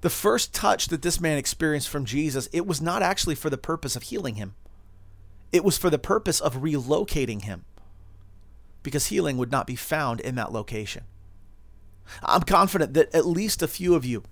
the 0.00 0.10
first 0.10 0.54
touch 0.54 0.88
that 0.88 1.02
this 1.02 1.20
man 1.20 1.38
experienced 1.38 1.88
from 1.88 2.04
Jesus, 2.04 2.48
it 2.52 2.66
was 2.66 2.80
not 2.80 3.02
actually 3.02 3.34
for 3.34 3.50
the 3.50 3.58
purpose 3.58 3.96
of 3.96 4.04
healing 4.04 4.36
him. 4.36 4.54
It 5.52 5.64
was 5.64 5.76
for 5.76 5.90
the 5.90 5.98
purpose 5.98 6.40
of 6.40 6.56
relocating 6.56 7.42
him. 7.42 7.64
Because 8.82 9.06
healing 9.06 9.36
would 9.36 9.50
not 9.50 9.66
be 9.66 9.76
found 9.76 10.20
in 10.20 10.36
that 10.36 10.52
location. 10.52 11.04
I'm 12.22 12.42
confident 12.42 12.94
that 12.94 13.14
at 13.14 13.26
least 13.26 13.62
a 13.62 13.68
few 13.68 13.94
of 13.94 14.04
you 14.04 14.22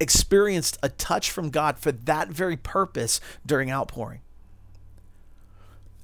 experienced 0.00 0.78
a 0.82 0.88
touch 0.88 1.30
from 1.30 1.50
God 1.50 1.78
for 1.78 1.92
that 1.92 2.28
very 2.28 2.56
purpose 2.56 3.20
during 3.46 3.70
outpouring. 3.70 4.20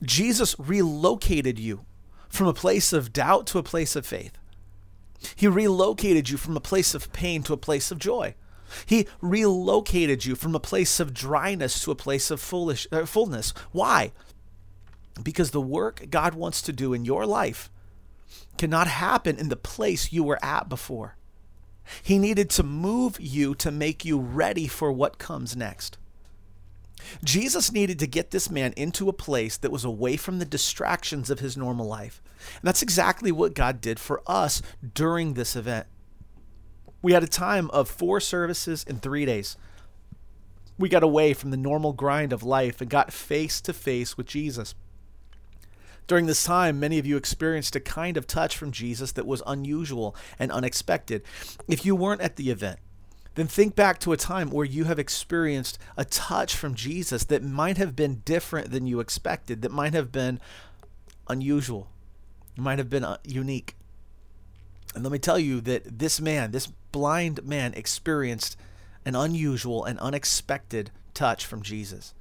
Jesus 0.03 0.57
relocated 0.59 1.59
you 1.59 1.85
from 2.29 2.47
a 2.47 2.55
place 2.55 2.93
of 2.93 3.13
doubt 3.13 3.47
to 3.49 3.59
a 3.59 3.63
place 3.63 3.95
of 3.95 4.07
faith. 4.07 4.39
He 5.37 5.47
relocated 5.47 6.31
you 6.31 6.37
from 6.37 6.57
a 6.57 6.61
place 6.61 6.95
of 6.95 7.13
pain 7.13 7.43
to 7.45 7.53
a 7.53 7.59
place 7.59 7.91
of 7.91 7.99
joy. 7.99 8.35
He 8.87 9.07
relocated 9.21 10.25
you 10.25 10.35
from 10.35 10.55
a 10.55 10.61
place 10.61 11.01
of 11.01 11.15
dryness 11.15 11.83
to 11.85 11.91
a 11.91 11.97
place 11.97 12.31
of 12.31 12.41
foolish, 12.41 12.87
uh, 12.93 13.07
fullness. 13.07 13.53
Why? 13.73 14.13
Because 15.23 15.51
the 15.51 15.61
work 15.61 16.07
God 16.11 16.35
wants 16.35 16.63
to 16.63 16.73
do 16.73 16.95
in 16.95 17.05
your 17.05 17.27
life 17.27 17.71
cannot 18.59 18.87
happen 18.87 19.39
in 19.39 19.49
the 19.49 19.57
place 19.57 20.13
you 20.13 20.25
were 20.25 20.43
at 20.45 20.69
before. 20.69 21.17
He 22.03 22.19
needed 22.19 22.49
to 22.51 22.63
move 22.63 23.21
you 23.21 23.55
to 23.57 23.71
make 23.71 24.05
you 24.05 24.19
ready 24.19 24.67
for 24.67 24.93
what 24.93 25.19
comes 25.19 25.57
next. 25.57 25.99
Jesus 27.25 27.73
needed 27.73 27.99
to 27.99 28.07
get 28.07 28.31
this 28.31 28.51
man 28.51 28.73
into 28.77 29.09
a 29.09 29.13
place 29.13 29.57
that 29.57 29.73
was 29.73 29.85
away 29.85 30.17
from 30.17 30.39
the 30.39 30.45
distractions 30.45 31.31
of 31.31 31.41
his 31.41 31.57
normal 31.57 31.87
life. 31.87 32.23
And 32.61 32.69
that's 32.69 32.83
exactly 32.83 33.33
what 33.33 33.55
God 33.55 33.81
did 33.81 33.99
for 33.99 34.23
us 34.27 34.63
during 34.95 35.35
this 35.35 35.57
event. 35.57 35.87
We 37.03 37.13
had 37.13 37.25
a 37.25 37.29
time 37.29 37.69
of 37.71 37.89
four 37.89 38.21
services 38.21 38.85
in 38.85 38.99
three 38.99 39.27
days. 39.27 39.57
We 40.79 40.89
got 40.89 41.03
away 41.03 41.35
from 41.35 41.51
the 41.51 41.57
normal 41.57 41.93
grind 41.93 42.33
of 42.33 42.43
life 42.43 42.81
and 42.81 42.89
got 42.89 43.13
face 43.13 43.61
to 43.63 43.73
face 43.73 44.17
with 44.17 44.27
Jesus. 44.27 44.75
During 46.07 46.27
this 46.27 46.45
time, 46.45 46.81
many 46.81 46.99
of 46.99 47.07
you 47.07 47.17
experienced 47.17 47.77
a 47.77 47.81
kind 47.81 48.17
of 48.17 48.27
touch 48.27 48.57
from 48.57 48.73
Jesus 48.73 49.13
that 49.13 49.27
was 49.27 49.43
unusual 49.47 50.17
and 50.39 50.51
unexpected. 50.51 51.23
If 51.69 51.85
you 51.85 51.95
weren't 51.95 52.21
at 52.21 52.37
the 52.37 52.51
event, 52.51 52.79
then 53.35 53.47
think 53.47 53.75
back 53.75 53.99
to 54.01 54.13
a 54.13 54.17
time 54.17 54.51
where 54.51 54.67
you 54.67 54.85
have 54.85 54.99
experienced 54.99 55.79
a 55.97 56.05
touch 56.05 56.55
from 56.55 56.75
Jesus 56.75 57.25
that 57.25 57.43
might 57.43 57.79
have 57.79 57.97
been 57.97 58.23
different 58.25 58.71
than 58.71 58.87
you 58.87 59.01
expected, 59.01 59.63
that 59.63 59.73
might 59.73 59.95
have 59.95 60.13
been 60.13 60.39
unusual, 61.29 61.89
might 62.57 62.79
have 62.79 62.91
been 62.91 63.05
uh, 63.05 63.17
unique. 63.25 63.77
And 64.95 65.03
let 65.03 65.13
me 65.13 65.19
tell 65.19 65.39
you 65.39 65.61
that 65.63 65.99
this 65.99 66.21
man, 66.21 66.51
this 66.51 66.69
blind 66.93 67.45
man, 67.45 67.75
experienced 67.75 68.57
an 69.05 69.17
unusual 69.17 69.85
and 69.85 69.99
unexpected 69.99 70.91
touch 71.15 71.45
from 71.45 71.63
Jesus 71.63 72.15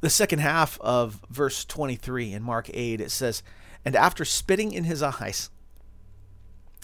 the 0.00 0.10
second 0.10 0.38
half 0.40 0.80
of 0.80 1.20
verse 1.28 1.64
23 1.64 2.32
in 2.32 2.42
Mark 2.42 2.70
8, 2.72 3.00
it 3.00 3.10
says, 3.10 3.42
And 3.84 3.96
after 3.96 4.24
spitting 4.24 4.72
in 4.72 4.84
his 4.84 5.02
eyes, 5.02 5.50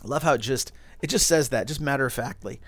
I 0.02 0.08
love 0.08 0.22
how 0.22 0.34
it 0.34 0.40
just 0.40 0.72
it 1.00 1.08
just 1.08 1.26
says 1.26 1.50
that, 1.50 1.68
just 1.68 1.80
matter 1.80 2.06
of 2.06 2.12
factly. 2.12 2.60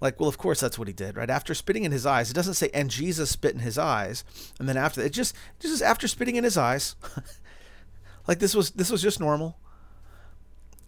Like, 0.00 0.18
well, 0.18 0.28
of 0.28 0.38
course 0.38 0.60
that's 0.60 0.78
what 0.78 0.88
he 0.88 0.94
did, 0.94 1.16
right? 1.16 1.30
After 1.30 1.54
spitting 1.54 1.84
in 1.84 1.92
his 1.92 2.06
eyes, 2.06 2.30
it 2.30 2.34
doesn't 2.34 2.54
say, 2.54 2.70
and 2.72 2.90
Jesus 2.90 3.30
spit 3.30 3.54
in 3.54 3.60
his 3.60 3.78
eyes, 3.78 4.24
and 4.58 4.68
then 4.68 4.76
after 4.76 5.00
it 5.00 5.12
just 5.12 5.34
just 5.58 5.82
after 5.82 6.06
spitting 6.06 6.36
in 6.36 6.44
his 6.44 6.56
eyes, 6.56 6.96
like 8.28 8.38
this 8.38 8.54
was 8.54 8.70
this 8.72 8.90
was 8.90 9.02
just 9.02 9.20
normal. 9.20 9.58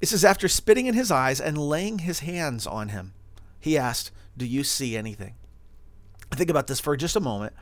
It 0.01 0.09
says 0.09 0.25
after 0.25 0.49
spitting 0.49 0.87
in 0.87 0.95
his 0.95 1.11
eyes 1.11 1.41
and 1.41 1.59
laying 1.59 2.01
his 2.01 2.21
hands 2.21 2.67
on 2.67 2.89
him, 2.89 3.13
he 3.59 3.77
asked, 3.77 4.11
"Do 4.37 4.47
you 4.47 4.65
see 4.65 4.97
anything?" 4.97 5.35
Think 6.33 6.49
about 6.51 6.67
this 6.69 6.81
for 6.81 6.97
just 6.97 7.17
a 7.17 7.21
moment. 7.21 7.53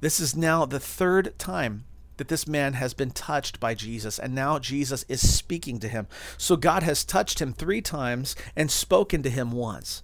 This 0.00 0.18
is 0.20 0.34
now 0.34 0.64
the 0.64 0.80
third 0.80 1.38
time 1.38 1.84
that 2.16 2.28
this 2.28 2.48
man 2.48 2.72
has 2.72 2.94
been 2.94 3.10
touched 3.12 3.60
by 3.60 3.74
Jesus, 3.74 4.18
and 4.18 4.34
now 4.34 4.58
Jesus 4.58 5.04
is 5.08 5.36
speaking 5.36 5.78
to 5.80 5.88
him. 5.88 6.08
So 6.36 6.56
God 6.56 6.82
has 6.82 7.04
touched 7.04 7.40
him 7.40 7.52
three 7.52 7.80
times 7.80 8.34
and 8.56 8.70
spoken 8.70 9.22
to 9.22 9.30
him 9.30 9.52
once. 9.52 10.02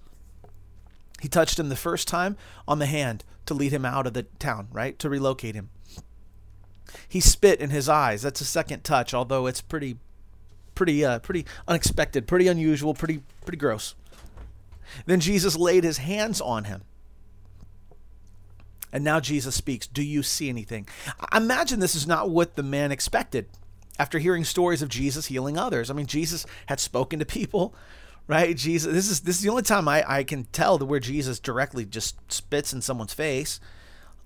He 1.20 1.28
touched 1.28 1.58
him 1.58 1.70
the 1.70 1.76
first 1.76 2.06
time 2.06 2.36
on 2.68 2.78
the 2.78 2.86
hand 2.86 3.24
to 3.46 3.54
lead 3.54 3.72
him 3.72 3.84
out 3.84 4.06
of 4.06 4.14
the 4.14 4.24
town, 4.38 4.68
right? 4.70 4.98
To 5.00 5.08
relocate 5.08 5.54
him. 5.54 5.70
He 7.08 7.20
spit 7.20 7.60
in 7.60 7.70
his 7.70 7.88
eyes. 7.88 8.22
That's 8.22 8.40
a 8.40 8.44
second 8.44 8.84
touch, 8.84 9.12
although 9.12 9.46
it's 9.46 9.60
pretty 9.60 9.98
pretty 10.74 11.04
uh, 11.04 11.18
pretty 11.20 11.46
unexpected, 11.68 12.26
pretty 12.26 12.48
unusual, 12.48 12.94
pretty 12.94 13.22
pretty 13.42 13.58
gross. 13.58 13.94
Then 15.06 15.20
Jesus 15.20 15.56
laid 15.56 15.84
his 15.84 15.98
hands 15.98 16.40
on 16.40 16.64
him 16.64 16.82
and 18.94 19.02
now 19.02 19.18
Jesus 19.18 19.56
speaks, 19.56 19.88
Do 19.88 20.04
you 20.04 20.22
see 20.22 20.48
anything? 20.48 20.86
I 21.18 21.38
imagine 21.38 21.80
this 21.80 21.96
is 21.96 22.06
not 22.06 22.30
what 22.30 22.54
the 22.54 22.62
man 22.62 22.92
expected 22.92 23.48
after 23.98 24.20
hearing 24.20 24.44
stories 24.44 24.82
of 24.82 24.88
Jesus 24.88 25.26
healing 25.26 25.58
others. 25.58 25.90
I 25.90 25.94
mean, 25.94 26.06
Jesus 26.06 26.46
had 26.66 26.78
spoken 26.78 27.18
to 27.18 27.26
people, 27.26 27.74
right? 28.28 28.56
Jesus, 28.56 28.92
this 28.92 29.10
is 29.10 29.22
this 29.22 29.36
is 29.36 29.42
the 29.42 29.50
only 29.50 29.64
time 29.64 29.88
I, 29.88 30.04
I 30.08 30.22
can 30.22 30.44
tell 30.44 30.78
where 30.78 31.00
Jesus 31.00 31.40
directly 31.40 31.84
just 31.84 32.16
spits 32.32 32.72
in 32.72 32.80
someone's 32.80 33.12
face. 33.12 33.58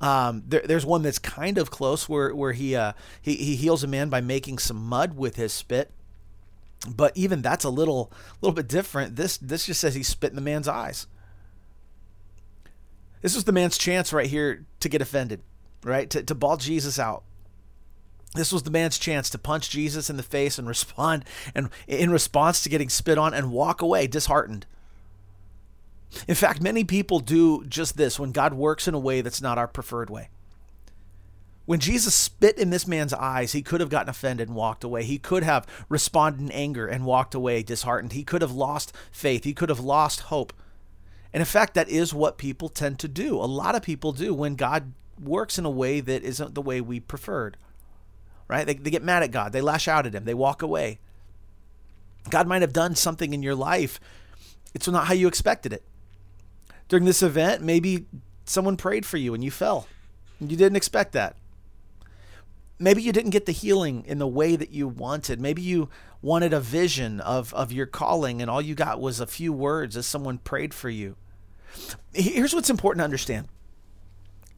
Um, 0.02 0.44
there, 0.46 0.62
there's 0.62 0.86
one 0.86 1.02
that's 1.02 1.18
kind 1.18 1.56
of 1.56 1.70
close 1.70 2.06
where 2.06 2.34
where 2.34 2.52
he 2.52 2.76
uh, 2.76 2.92
he 3.22 3.36
he 3.36 3.56
heals 3.56 3.82
a 3.82 3.88
man 3.88 4.10
by 4.10 4.20
making 4.20 4.58
some 4.58 4.76
mud 4.76 5.16
with 5.16 5.36
his 5.36 5.54
spit, 5.54 5.90
but 6.86 7.16
even 7.16 7.42
that's 7.42 7.64
a 7.64 7.70
little 7.70 8.12
little 8.40 8.54
bit 8.54 8.68
different. 8.68 9.16
This 9.16 9.36
this 9.38 9.66
just 9.66 9.80
says 9.80 9.94
he 9.94 10.02
spit 10.02 10.30
in 10.30 10.36
the 10.36 10.42
man's 10.42 10.68
eyes. 10.68 11.06
This 13.20 13.34
was 13.34 13.44
the 13.44 13.52
man's 13.52 13.78
chance 13.78 14.12
right 14.12 14.28
here 14.28 14.64
to 14.80 14.88
get 14.88 15.02
offended, 15.02 15.42
right? 15.82 16.08
To, 16.10 16.22
to 16.22 16.34
bawl 16.34 16.56
Jesus 16.56 16.98
out. 16.98 17.24
This 18.34 18.52
was 18.52 18.62
the 18.62 18.70
man's 18.70 18.98
chance 18.98 19.30
to 19.30 19.38
punch 19.38 19.70
Jesus 19.70 20.10
in 20.10 20.16
the 20.16 20.22
face 20.22 20.58
and 20.58 20.68
respond, 20.68 21.24
and 21.54 21.70
in 21.86 22.10
response 22.10 22.62
to 22.62 22.68
getting 22.68 22.90
spit 22.90 23.18
on 23.18 23.34
and 23.34 23.50
walk 23.50 23.82
away 23.82 24.06
disheartened. 24.06 24.66
In 26.26 26.34
fact, 26.34 26.62
many 26.62 26.84
people 26.84 27.20
do 27.20 27.64
just 27.64 27.96
this 27.96 28.18
when 28.18 28.32
God 28.32 28.54
works 28.54 28.86
in 28.86 28.94
a 28.94 28.98
way 28.98 29.20
that's 29.20 29.42
not 29.42 29.58
our 29.58 29.68
preferred 29.68 30.10
way. 30.10 30.28
When 31.68 31.80
Jesus 31.80 32.14
spit 32.14 32.56
in 32.56 32.70
this 32.70 32.86
man's 32.86 33.12
eyes, 33.12 33.52
he 33.52 33.60
could 33.60 33.80
have 33.80 33.90
gotten 33.90 34.08
offended 34.08 34.48
and 34.48 34.56
walked 34.56 34.84
away. 34.84 35.04
He 35.04 35.18
could 35.18 35.42
have 35.42 35.66
responded 35.90 36.40
in 36.40 36.50
anger 36.50 36.86
and 36.86 37.04
walked 37.04 37.34
away 37.34 37.62
disheartened. 37.62 38.14
He 38.14 38.24
could 38.24 38.40
have 38.40 38.52
lost 38.52 38.96
faith. 39.12 39.44
He 39.44 39.52
could 39.52 39.68
have 39.68 39.78
lost 39.78 40.20
hope. 40.20 40.54
And 41.30 41.42
in 41.42 41.44
fact, 41.44 41.74
that 41.74 41.90
is 41.90 42.14
what 42.14 42.38
people 42.38 42.70
tend 42.70 42.98
to 43.00 43.06
do. 43.06 43.34
A 43.34 43.44
lot 43.44 43.74
of 43.74 43.82
people 43.82 44.12
do 44.12 44.32
when 44.32 44.54
God 44.54 44.94
works 45.22 45.58
in 45.58 45.66
a 45.66 45.70
way 45.70 46.00
that 46.00 46.22
isn't 46.22 46.54
the 46.54 46.62
way 46.62 46.80
we 46.80 47.00
preferred. 47.00 47.58
Right? 48.48 48.66
They, 48.66 48.72
they 48.72 48.88
get 48.88 49.04
mad 49.04 49.22
at 49.22 49.30
God. 49.30 49.52
They 49.52 49.60
lash 49.60 49.88
out 49.88 50.06
at 50.06 50.14
Him. 50.14 50.24
They 50.24 50.32
walk 50.32 50.62
away. 50.62 51.00
God 52.30 52.48
might 52.48 52.62
have 52.62 52.72
done 52.72 52.94
something 52.94 53.34
in 53.34 53.42
your 53.42 53.54
life. 53.54 54.00
It's 54.72 54.88
not 54.88 55.08
how 55.08 55.12
you 55.12 55.28
expected 55.28 55.74
it. 55.74 55.84
During 56.88 57.04
this 57.04 57.22
event, 57.22 57.62
maybe 57.62 58.06
someone 58.46 58.78
prayed 58.78 59.04
for 59.04 59.18
you 59.18 59.34
and 59.34 59.44
you 59.44 59.50
fell. 59.50 59.86
You 60.40 60.56
didn't 60.56 60.76
expect 60.76 61.12
that. 61.12 61.36
Maybe 62.78 63.02
you 63.02 63.12
didn't 63.12 63.30
get 63.30 63.46
the 63.46 63.52
healing 63.52 64.04
in 64.06 64.18
the 64.18 64.26
way 64.26 64.54
that 64.54 64.70
you 64.70 64.86
wanted. 64.86 65.40
Maybe 65.40 65.62
you 65.62 65.88
wanted 66.22 66.52
a 66.52 66.60
vision 66.60 67.20
of, 67.20 67.52
of 67.54 67.72
your 67.72 67.86
calling 67.86 68.40
and 68.40 68.50
all 68.50 68.62
you 68.62 68.74
got 68.74 69.00
was 69.00 69.18
a 69.18 69.26
few 69.26 69.52
words 69.52 69.96
as 69.96 70.06
someone 70.06 70.38
prayed 70.38 70.72
for 70.72 70.88
you. 70.88 71.16
Here's 72.14 72.54
what's 72.54 72.70
important 72.70 73.00
to 73.00 73.04
understand 73.04 73.48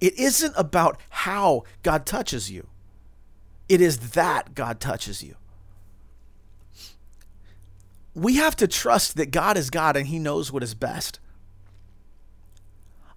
it 0.01 0.19
isn't 0.19 0.55
about 0.57 0.99
how 1.11 1.65
God 1.83 2.07
touches 2.07 2.51
you, 2.51 2.69
it 3.69 3.81
is 3.81 4.11
that 4.11 4.55
God 4.55 4.81
touches 4.81 5.23
you. 5.23 5.37
We 8.15 8.37
have 8.37 8.57
to 8.57 8.67
trust 8.67 9.17
that 9.17 9.31
God 9.31 9.57
is 9.57 9.71
God 9.71 9.97
and 9.97 10.09
He 10.09 10.19
knows 10.19 10.53
what 10.53 10.63
is 10.63 10.75
best. 10.75 11.21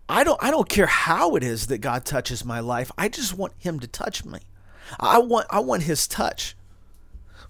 I 0.08 0.24
don't 0.24 0.42
I 0.44 0.52
don't 0.52 0.70
care 0.70 0.86
how 0.86 1.36
it 1.36 1.44
is 1.44 1.68
that 1.68 1.80
God 1.80 2.06
touches 2.06 2.44
my 2.46 2.60
life. 2.60 2.92
I 2.98 3.10
just 3.10 3.38
want 3.38 3.54
him 3.58 3.80
to 3.80 3.88
touch 3.88 4.26
me. 4.26 4.40
I 5.00 5.20
want 5.20 5.48
I 5.50 5.60
want 5.60 5.84
his 5.84 6.08
touch. 6.08 6.56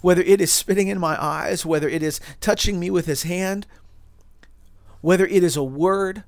Whether 0.02 0.22
it 0.22 0.42
is 0.42 0.52
spitting 0.52 0.90
in 0.90 1.00
my 1.00 1.22
eyes, 1.22 1.66
whether 1.66 1.88
it 1.88 2.04
is 2.04 2.20
touching 2.42 2.80
me 2.80 2.90
with 2.90 3.06
his 3.06 3.24
hand, 3.24 3.66
whether 5.02 5.26
it 5.26 5.44
is 5.44 5.56
a 5.56 5.64
word, 5.64 6.24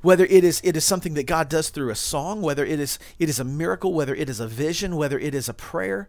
whether 0.00 0.24
it 0.24 0.44
is 0.44 0.60
it 0.64 0.76
is 0.76 0.84
something 0.84 1.14
that 1.14 1.26
God 1.26 1.48
does 1.48 1.70
through 1.70 1.90
a 1.90 1.96
song, 1.96 2.42
whether 2.42 2.64
it 2.64 2.78
is 2.78 2.98
it 3.18 3.28
is 3.28 3.40
a 3.40 3.44
miracle, 3.44 3.92
whether 3.92 4.14
it 4.14 4.28
is 4.28 4.40
a 4.40 4.46
vision, 4.46 4.96
whether 4.96 5.18
it 5.18 5.34
is 5.34 5.48
a 5.48 5.54
prayer, 5.54 6.08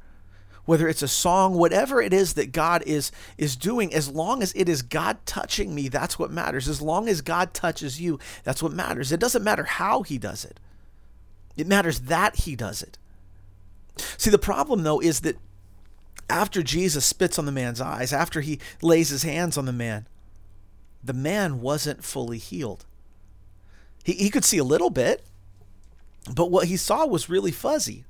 whether 0.65 0.87
it's 0.87 1.01
a 1.01 1.07
song, 1.07 1.55
whatever 1.55 2.01
it 2.01 2.13
is 2.13 2.33
that 2.33 2.51
God 2.51 2.83
is 2.85 3.11
is 3.37 3.55
doing, 3.55 3.93
as 3.93 4.09
long 4.09 4.41
as 4.41 4.53
it 4.55 4.69
is 4.69 4.81
God 4.81 5.17
touching 5.25 5.75
me, 5.75 5.87
that's 5.89 6.17
what 6.17 6.31
matters. 6.31 6.67
As 6.67 6.81
long 6.81 7.09
as 7.09 7.21
God 7.21 7.53
touches 7.53 7.99
you, 7.99 8.19
that's 8.43 8.63
what 8.63 8.71
matters. 8.71 9.11
It 9.11 9.19
doesn't 9.19 9.43
matter 9.43 9.63
how 9.63 10.03
he 10.03 10.17
does 10.17 10.45
it. 10.45 10.59
It 11.57 11.67
matters 11.67 12.01
that 12.01 12.37
he 12.41 12.55
does 12.55 12.81
it. 12.81 12.97
See, 14.23 14.29
the 14.29 14.37
problem 14.37 14.83
though 14.83 15.01
is 15.01 15.19
that 15.19 15.35
after 16.29 16.63
Jesus 16.63 17.03
spits 17.03 17.37
on 17.37 17.45
the 17.45 17.51
man's 17.51 17.81
eyes, 17.81 18.13
after 18.13 18.39
he 18.39 18.57
lays 18.81 19.09
his 19.09 19.23
hands 19.23 19.57
on 19.57 19.65
the 19.65 19.73
man, 19.73 20.07
the 21.03 21.11
man 21.11 21.59
wasn't 21.59 22.05
fully 22.05 22.37
healed. 22.37 22.85
He, 24.01 24.13
he 24.13 24.29
could 24.29 24.45
see 24.45 24.59
a 24.59 24.63
little 24.63 24.89
bit, 24.89 25.25
but 26.33 26.49
what 26.49 26.67
he 26.67 26.77
saw 26.77 27.05
was 27.05 27.27
really 27.27 27.51
fuzzy. 27.51 28.05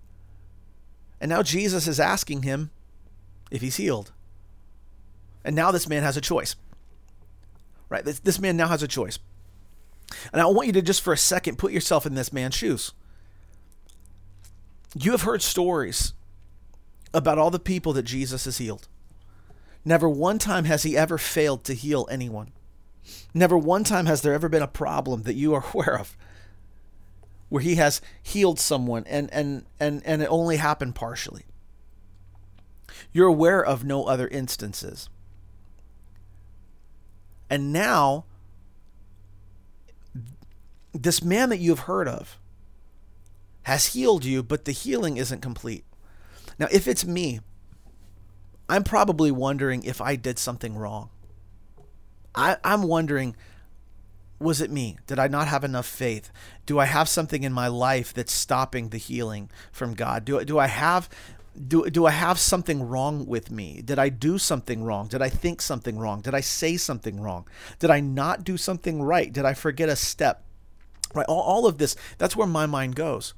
And 1.19 1.29
now 1.29 1.41
Jesus 1.41 1.87
is 1.87 1.99
asking 1.99 2.43
him 2.43 2.69
if 3.49 3.63
he's 3.63 3.77
healed. 3.77 4.11
And 5.43 5.55
now 5.55 5.71
this 5.71 5.89
man 5.89 6.03
has 6.03 6.15
a 6.15 6.21
choice. 6.21 6.55
Right? 7.89 8.05
This, 8.05 8.19
this 8.19 8.37
man 8.37 8.55
now 8.55 8.67
has 8.67 8.83
a 8.83 8.87
choice. 8.87 9.17
And 10.31 10.39
I 10.39 10.45
want 10.45 10.67
you 10.67 10.73
to 10.73 10.83
just 10.83 11.01
for 11.01 11.11
a 11.11 11.17
second 11.17 11.57
put 11.57 11.71
yourself 11.71 12.05
in 12.05 12.13
this 12.13 12.31
man's 12.31 12.53
shoes. 12.53 12.91
You 14.95 15.11
have 15.11 15.23
heard 15.23 15.41
stories 15.41 16.13
about 17.13 17.37
all 17.37 17.51
the 17.51 17.59
people 17.59 17.93
that 17.93 18.03
Jesus 18.03 18.45
has 18.45 18.57
healed. 18.57 18.87
Never 19.85 20.07
one 20.07 20.39
time 20.39 20.65
has 20.65 20.83
he 20.83 20.97
ever 20.97 21.17
failed 21.17 21.63
to 21.65 21.73
heal 21.73 22.07
anyone. 22.09 22.51
Never 23.33 23.57
one 23.57 23.83
time 23.83 24.05
has 24.05 24.21
there 24.21 24.33
ever 24.33 24.47
been 24.47 24.61
a 24.61 24.67
problem 24.67 25.23
that 25.23 25.35
you 25.35 25.53
are 25.53 25.65
aware 25.73 25.97
of 25.97 26.15
where 27.49 27.61
he 27.61 27.75
has 27.75 28.01
healed 28.21 28.59
someone 28.59 29.03
and 29.05 29.31
and 29.31 29.65
and 29.79 30.01
and 30.05 30.21
it 30.23 30.27
only 30.27 30.57
happened 30.57 30.95
partially. 30.95 31.45
You're 33.11 33.27
aware 33.27 33.63
of 33.63 33.83
no 33.83 34.05
other 34.05 34.27
instances. 34.27 35.09
And 37.49 37.71
now 37.71 38.25
this 40.93 41.23
man 41.23 41.49
that 41.49 41.59
you've 41.59 41.81
heard 41.81 42.07
of 42.07 42.39
has 43.63 43.87
healed 43.87 44.25
you, 44.25 44.43
but 44.43 44.65
the 44.65 44.71
healing 44.71 45.17
isn't 45.17 45.41
complete. 45.41 45.85
Now, 46.59 46.67
if 46.71 46.87
it's 46.87 47.05
me, 47.05 47.39
I'm 48.69 48.83
probably 48.83 49.31
wondering 49.31 49.83
if 49.83 50.01
I 50.01 50.15
did 50.15 50.39
something 50.39 50.75
wrong. 50.75 51.09
I, 52.35 52.57
I'm 52.63 52.83
wondering 52.83 53.35
was 54.39 54.59
it 54.59 54.69
me? 54.69 54.97
Did 55.07 55.19
I 55.19 55.27
not 55.27 55.47
have 55.47 55.63
enough 55.63 55.85
faith? 55.85 56.29
Do 56.65 56.77
I 56.77 56.85
have 56.85 57.07
something 57.07 57.43
in 57.43 57.53
my 57.53 57.67
life 57.67 58.13
that's 58.13 58.33
stopping 58.33 58.89
the 58.89 58.97
healing 58.97 59.49
from 59.71 59.93
God? 59.93 60.25
Do, 60.25 60.43
do 60.43 60.59
I 60.59 60.67
have 60.67 61.09
do, 61.67 61.87
do 61.89 62.07
I 62.07 62.11
have 62.11 62.39
something 62.39 62.81
wrong 62.81 63.27
with 63.27 63.51
me? 63.51 63.81
Did 63.83 63.99
I 63.99 64.09
do 64.09 64.39
something 64.39 64.83
wrong? 64.83 65.07
Did 65.07 65.21
I 65.21 65.29
think 65.29 65.61
something 65.61 65.99
wrong? 65.99 66.21
Did 66.21 66.33
I 66.33 66.41
say 66.41 66.77
something 66.77 67.21
wrong? 67.21 67.47
Did 67.77 67.91
I 67.91 67.99
not 67.99 68.43
do 68.43 68.57
something 68.57 69.03
right? 69.03 69.31
Did 69.31 69.45
I 69.45 69.53
forget 69.53 69.87
a 69.87 69.95
step? 69.95 70.43
Right? 71.13 71.27
All, 71.27 71.41
all 71.41 71.67
of 71.67 71.77
this, 71.77 71.95
that's 72.17 72.35
where 72.35 72.47
my 72.47 72.65
mind 72.65 72.95
goes. 72.95 73.35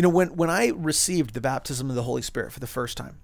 You 0.00 0.02
know, 0.04 0.08
when, 0.08 0.28
when 0.28 0.48
I 0.48 0.68
received 0.68 1.34
the 1.34 1.42
baptism 1.42 1.90
of 1.90 1.94
the 1.94 2.04
Holy 2.04 2.22
Spirit 2.22 2.54
for 2.54 2.60
the 2.60 2.66
first 2.66 2.96
time, 2.96 3.18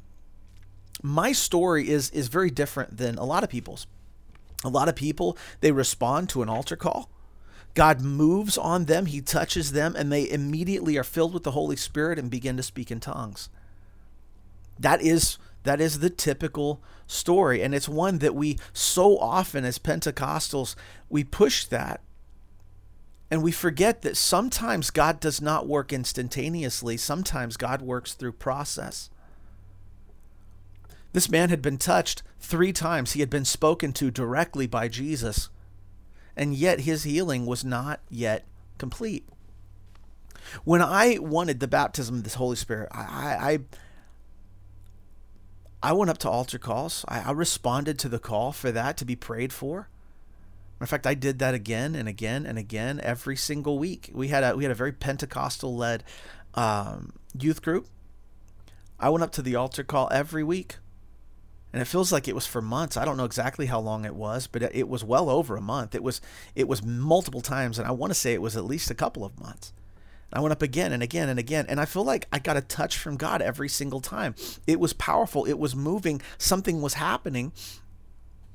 my 1.02 1.32
story 1.32 1.88
is 1.88 2.10
is 2.10 2.28
very 2.28 2.50
different 2.50 2.98
than 2.98 3.16
a 3.16 3.24
lot 3.24 3.42
of 3.42 3.48
people's. 3.48 3.86
A 4.62 4.68
lot 4.68 4.86
of 4.86 4.94
people, 4.94 5.38
they 5.62 5.72
respond 5.72 6.28
to 6.28 6.42
an 6.42 6.50
altar 6.50 6.76
call. 6.76 7.10
God 7.72 8.02
moves 8.02 8.58
on 8.58 8.84
them, 8.84 9.06
He 9.06 9.22
touches 9.22 9.72
them, 9.72 9.96
and 9.96 10.12
they 10.12 10.28
immediately 10.28 10.98
are 10.98 11.02
filled 11.02 11.32
with 11.32 11.44
the 11.44 11.52
Holy 11.52 11.76
Spirit 11.76 12.18
and 12.18 12.30
begin 12.30 12.58
to 12.58 12.62
speak 12.62 12.90
in 12.90 13.00
tongues. 13.00 13.48
That 14.78 15.00
is 15.00 15.38
that 15.62 15.80
is 15.80 16.00
the 16.00 16.10
typical 16.10 16.82
story 17.06 17.62
and 17.62 17.74
it's 17.74 17.88
one 17.88 18.18
that 18.18 18.34
we 18.34 18.58
so 18.74 19.16
often 19.16 19.64
as 19.64 19.78
pentecostals 19.78 20.74
we 21.08 21.24
push 21.24 21.64
that 21.64 22.02
and 23.30 23.42
we 23.42 23.52
forget 23.52 24.02
that 24.02 24.16
sometimes 24.16 24.90
god 24.90 25.20
does 25.20 25.40
not 25.40 25.66
work 25.66 25.92
instantaneously 25.92 26.96
sometimes 26.96 27.56
god 27.56 27.82
works 27.82 28.14
through 28.14 28.32
process 28.32 29.10
this 31.16 31.30
man 31.30 31.48
had 31.48 31.62
been 31.62 31.78
touched 31.78 32.22
three 32.40 32.74
times. 32.74 33.12
He 33.12 33.20
had 33.20 33.30
been 33.30 33.46
spoken 33.46 33.94
to 33.94 34.10
directly 34.10 34.66
by 34.66 34.88
Jesus. 34.88 35.48
And 36.36 36.52
yet 36.52 36.80
his 36.80 37.04
healing 37.04 37.46
was 37.46 37.64
not 37.64 38.00
yet 38.10 38.44
complete. 38.76 39.26
When 40.64 40.82
I 40.82 41.16
wanted 41.18 41.58
the 41.58 41.68
baptism 41.68 42.16
of 42.16 42.24
the 42.24 42.36
Holy 42.36 42.54
Spirit, 42.54 42.90
I, 42.92 43.58
I, 45.82 45.88
I 45.90 45.92
went 45.94 46.10
up 46.10 46.18
to 46.18 46.28
altar 46.28 46.58
calls. 46.58 47.02
I, 47.08 47.20
I 47.20 47.30
responded 47.30 47.98
to 48.00 48.10
the 48.10 48.18
call 48.18 48.52
for 48.52 48.70
that 48.70 48.98
to 48.98 49.06
be 49.06 49.16
prayed 49.16 49.54
for. 49.54 49.88
In 50.80 50.86
fact, 50.86 51.06
I 51.06 51.14
did 51.14 51.38
that 51.38 51.54
again 51.54 51.94
and 51.94 52.08
again 52.08 52.44
and 52.44 52.58
again 52.58 53.00
every 53.02 53.36
single 53.36 53.78
week. 53.78 54.10
We 54.12 54.28
had 54.28 54.44
a 54.44 54.56
we 54.56 54.64
had 54.64 54.70
a 54.70 54.74
very 54.74 54.92
Pentecostal 54.92 55.74
led 55.74 56.04
um, 56.54 57.12
youth 57.38 57.62
group. 57.62 57.88
I 58.98 59.08
went 59.10 59.24
up 59.24 59.32
to 59.32 59.42
the 59.42 59.56
altar 59.56 59.84
call 59.84 60.08
every 60.10 60.44
week 60.44 60.76
and 61.76 61.82
it 61.82 61.86
feels 61.86 62.10
like 62.10 62.26
it 62.26 62.34
was 62.34 62.46
for 62.46 62.62
months. 62.62 62.96
I 62.96 63.04
don't 63.04 63.18
know 63.18 63.26
exactly 63.26 63.66
how 63.66 63.80
long 63.80 64.06
it 64.06 64.14
was, 64.14 64.46
but 64.46 64.62
it 64.62 64.88
was 64.88 65.04
well 65.04 65.28
over 65.28 65.56
a 65.56 65.60
month. 65.60 65.94
It 65.94 66.02
was 66.02 66.22
it 66.54 66.68
was 66.68 66.82
multiple 66.82 67.42
times, 67.42 67.78
and 67.78 67.86
I 67.86 67.90
want 67.90 68.10
to 68.10 68.14
say 68.14 68.32
it 68.32 68.40
was 68.40 68.56
at 68.56 68.64
least 68.64 68.90
a 68.90 68.94
couple 68.94 69.26
of 69.26 69.38
months. 69.38 69.74
I 70.32 70.40
went 70.40 70.52
up 70.52 70.62
again 70.62 70.92
and 70.92 71.02
again 71.02 71.28
and 71.28 71.38
again, 71.38 71.66
and 71.68 71.78
I 71.78 71.84
feel 71.84 72.02
like 72.02 72.28
I 72.32 72.38
got 72.38 72.56
a 72.56 72.62
touch 72.62 72.96
from 72.96 73.18
God 73.18 73.42
every 73.42 73.68
single 73.68 74.00
time. 74.00 74.34
It 74.66 74.80
was 74.80 74.94
powerful. 74.94 75.44
It 75.44 75.58
was 75.58 75.76
moving. 75.76 76.22
Something 76.38 76.80
was 76.80 76.94
happening, 76.94 77.52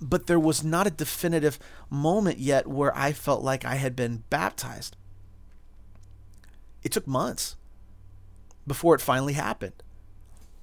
but 0.02 0.26
there 0.26 0.40
was 0.40 0.64
not 0.64 0.88
a 0.88 0.92
definitive 0.92 1.60
moment 1.90 2.40
yet 2.40 2.68
where 2.68 2.96
I 2.98 3.14
felt 3.14 3.44
like 3.44 3.64
I 3.64 3.76
had 3.76 3.96
been 3.96 4.24
baptized. 4.30 4.98
It 6.82 6.92
took 6.92 7.06
months 7.06 7.56
before 8.66 8.96
it 8.96 9.02
finally 9.02 9.34
happened. 9.34 9.84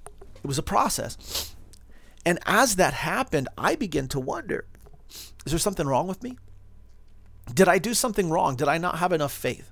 It 0.06 0.46
was 0.46 0.58
a 0.58 0.62
process. 0.62 1.54
And 2.26 2.40
as 2.46 2.76
that 2.76 2.94
happened, 2.94 3.48
I 3.56 3.76
began 3.76 4.08
to 4.08 4.20
wonder 4.20 4.66
is 5.46 5.52
there 5.52 5.58
something 5.58 5.86
wrong 5.86 6.06
with 6.06 6.22
me? 6.22 6.36
Did 7.54 7.68
I 7.68 7.78
do 7.78 7.94
something 7.94 8.28
wrong? 8.28 8.56
Did 8.56 8.68
I 8.68 8.76
not 8.76 8.98
have 8.98 9.12
enough 9.12 9.32
faith? 9.32 9.70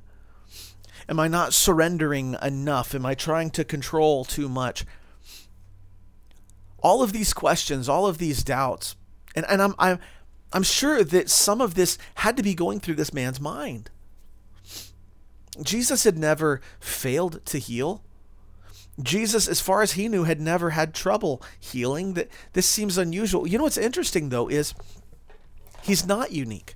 Am 1.08 1.20
I 1.20 1.28
not 1.28 1.52
surrendering 1.52 2.36
enough? 2.40 2.94
Am 2.94 3.04
I 3.04 3.14
trying 3.14 3.50
to 3.50 3.64
control 3.64 4.24
too 4.24 4.48
much? 4.48 4.86
All 6.78 7.02
of 7.02 7.12
these 7.12 7.34
questions, 7.34 7.88
all 7.88 8.06
of 8.06 8.18
these 8.18 8.42
doubts, 8.42 8.96
and, 9.36 9.46
and 9.48 9.62
I'm, 9.62 9.74
I'm, 9.78 9.98
I'm 10.52 10.62
sure 10.62 11.04
that 11.04 11.30
some 11.30 11.60
of 11.60 11.74
this 11.74 11.98
had 12.16 12.36
to 12.38 12.42
be 12.42 12.54
going 12.54 12.80
through 12.80 12.94
this 12.94 13.12
man's 13.12 13.40
mind. 13.40 13.90
Jesus 15.62 16.04
had 16.04 16.18
never 16.18 16.60
failed 16.80 17.44
to 17.46 17.58
heal. 17.58 18.02
Jesus, 19.02 19.46
as 19.46 19.60
far 19.60 19.82
as 19.82 19.92
he 19.92 20.08
knew, 20.08 20.24
had 20.24 20.40
never 20.40 20.70
had 20.70 20.94
trouble 20.94 21.42
healing. 21.60 22.14
That 22.14 22.28
this 22.54 22.66
seems 22.66 22.96
unusual. 22.96 23.46
You 23.46 23.58
know 23.58 23.64
what's 23.64 23.76
interesting 23.76 24.30
though 24.30 24.48
is 24.48 24.74
he's 25.82 26.06
not 26.06 26.32
unique. 26.32 26.74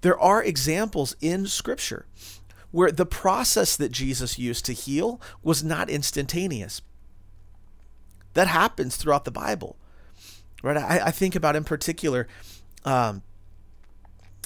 There 0.00 0.18
are 0.18 0.42
examples 0.42 1.14
in 1.20 1.46
Scripture 1.46 2.06
where 2.70 2.90
the 2.90 3.06
process 3.06 3.76
that 3.76 3.92
Jesus 3.92 4.38
used 4.38 4.64
to 4.64 4.72
heal 4.72 5.20
was 5.42 5.62
not 5.62 5.90
instantaneous. 5.90 6.80
That 8.34 8.46
happens 8.46 8.96
throughout 8.96 9.24
the 9.24 9.30
Bible, 9.30 9.76
right? 10.62 10.76
I, 10.76 11.06
I 11.06 11.10
think 11.10 11.34
about 11.34 11.56
in 11.56 11.64
particular, 11.64 12.28
um, 12.84 13.22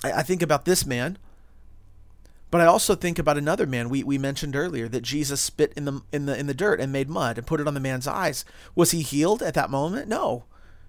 I, 0.04 0.12
I 0.12 0.22
think 0.22 0.42
about 0.42 0.64
this 0.64 0.86
man 0.86 1.18
But 2.50 2.60
I 2.60 2.66
also 2.66 2.94
think 2.94 3.18
about 3.18 3.36
another 3.36 3.66
man 3.66 3.88
we, 3.88 4.04
we 4.04 4.16
mentioned 4.16 4.54
earlier 4.54 4.88
that 4.88 5.02
Jesus 5.02 5.40
spit 5.40 5.72
in 5.76 5.86
the 5.86 6.02
in 6.12 6.26
the 6.26 6.38
in 6.38 6.46
the 6.46 6.54
dirt 6.54 6.80
and 6.80 6.92
made 6.92 7.10
mud 7.10 7.36
and 7.36 7.46
put 7.46 7.60
it 7.60 7.66
on 7.66 7.74
the 7.74 7.80
man's 7.80 8.06
eyes. 8.06 8.44
Was 8.76 8.92
he 8.92 9.02
healed 9.02 9.42
at 9.42 9.54
that 9.54 9.70
moment? 9.70 10.08
No. 10.08 10.44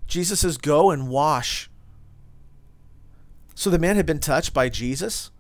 Jesus 0.08 0.42
says, 0.42 0.58
Go 0.58 0.92
and 0.92 1.10
wash. 1.10 1.70
So 3.56 3.70
the 3.72 3.80
man 3.80 3.96
had 3.96 4.06
been 4.06 4.20
touched 4.20 4.54
by 4.54 4.70
Jesus. 4.70 5.32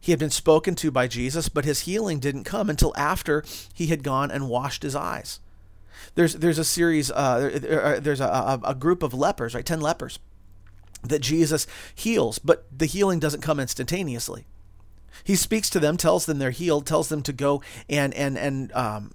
He 0.00 0.12
had 0.12 0.18
been 0.18 0.30
spoken 0.30 0.74
to 0.76 0.90
by 0.90 1.08
Jesus, 1.08 1.48
but 1.48 1.64
his 1.66 1.80
healing 1.80 2.20
didn't 2.20 2.44
come 2.44 2.70
until 2.70 2.94
after 2.96 3.44
he 3.74 3.88
had 3.88 4.04
gone 4.04 4.30
and 4.30 4.48
washed 4.48 4.82
his 4.84 4.96
eyes. 4.96 5.40
There's 6.14 6.34
there's 6.34 6.58
a 6.58 6.64
series, 6.64 7.10
uh, 7.10 7.98
there's 8.00 8.20
a, 8.20 8.26
a, 8.26 8.60
a 8.64 8.74
group 8.74 9.02
of 9.02 9.14
lepers, 9.14 9.54
right? 9.54 9.64
Ten 9.64 9.80
lepers 9.80 10.18
that 11.02 11.20
Jesus 11.20 11.66
heals, 11.94 12.38
but 12.38 12.66
the 12.76 12.86
healing 12.86 13.20
doesn't 13.20 13.42
come 13.42 13.60
instantaneously. 13.60 14.46
He 15.24 15.36
speaks 15.36 15.70
to 15.70 15.80
them, 15.80 15.96
tells 15.96 16.26
them 16.26 16.38
they're 16.38 16.50
healed, 16.50 16.86
tells 16.86 17.08
them 17.08 17.22
to 17.22 17.32
go 17.32 17.62
and 17.88 18.12
and 18.14 18.36
and 18.36 18.72
um, 18.72 19.12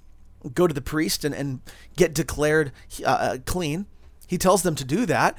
go 0.53 0.67
to 0.67 0.73
the 0.73 0.81
priest 0.81 1.23
and, 1.23 1.33
and 1.35 1.61
get 1.95 2.13
declared 2.13 2.71
uh, 3.03 3.07
uh, 3.07 3.37
clean. 3.45 3.85
He 4.27 4.37
tells 4.37 4.63
them 4.63 4.75
to 4.75 4.85
do 4.85 5.05
that, 5.05 5.37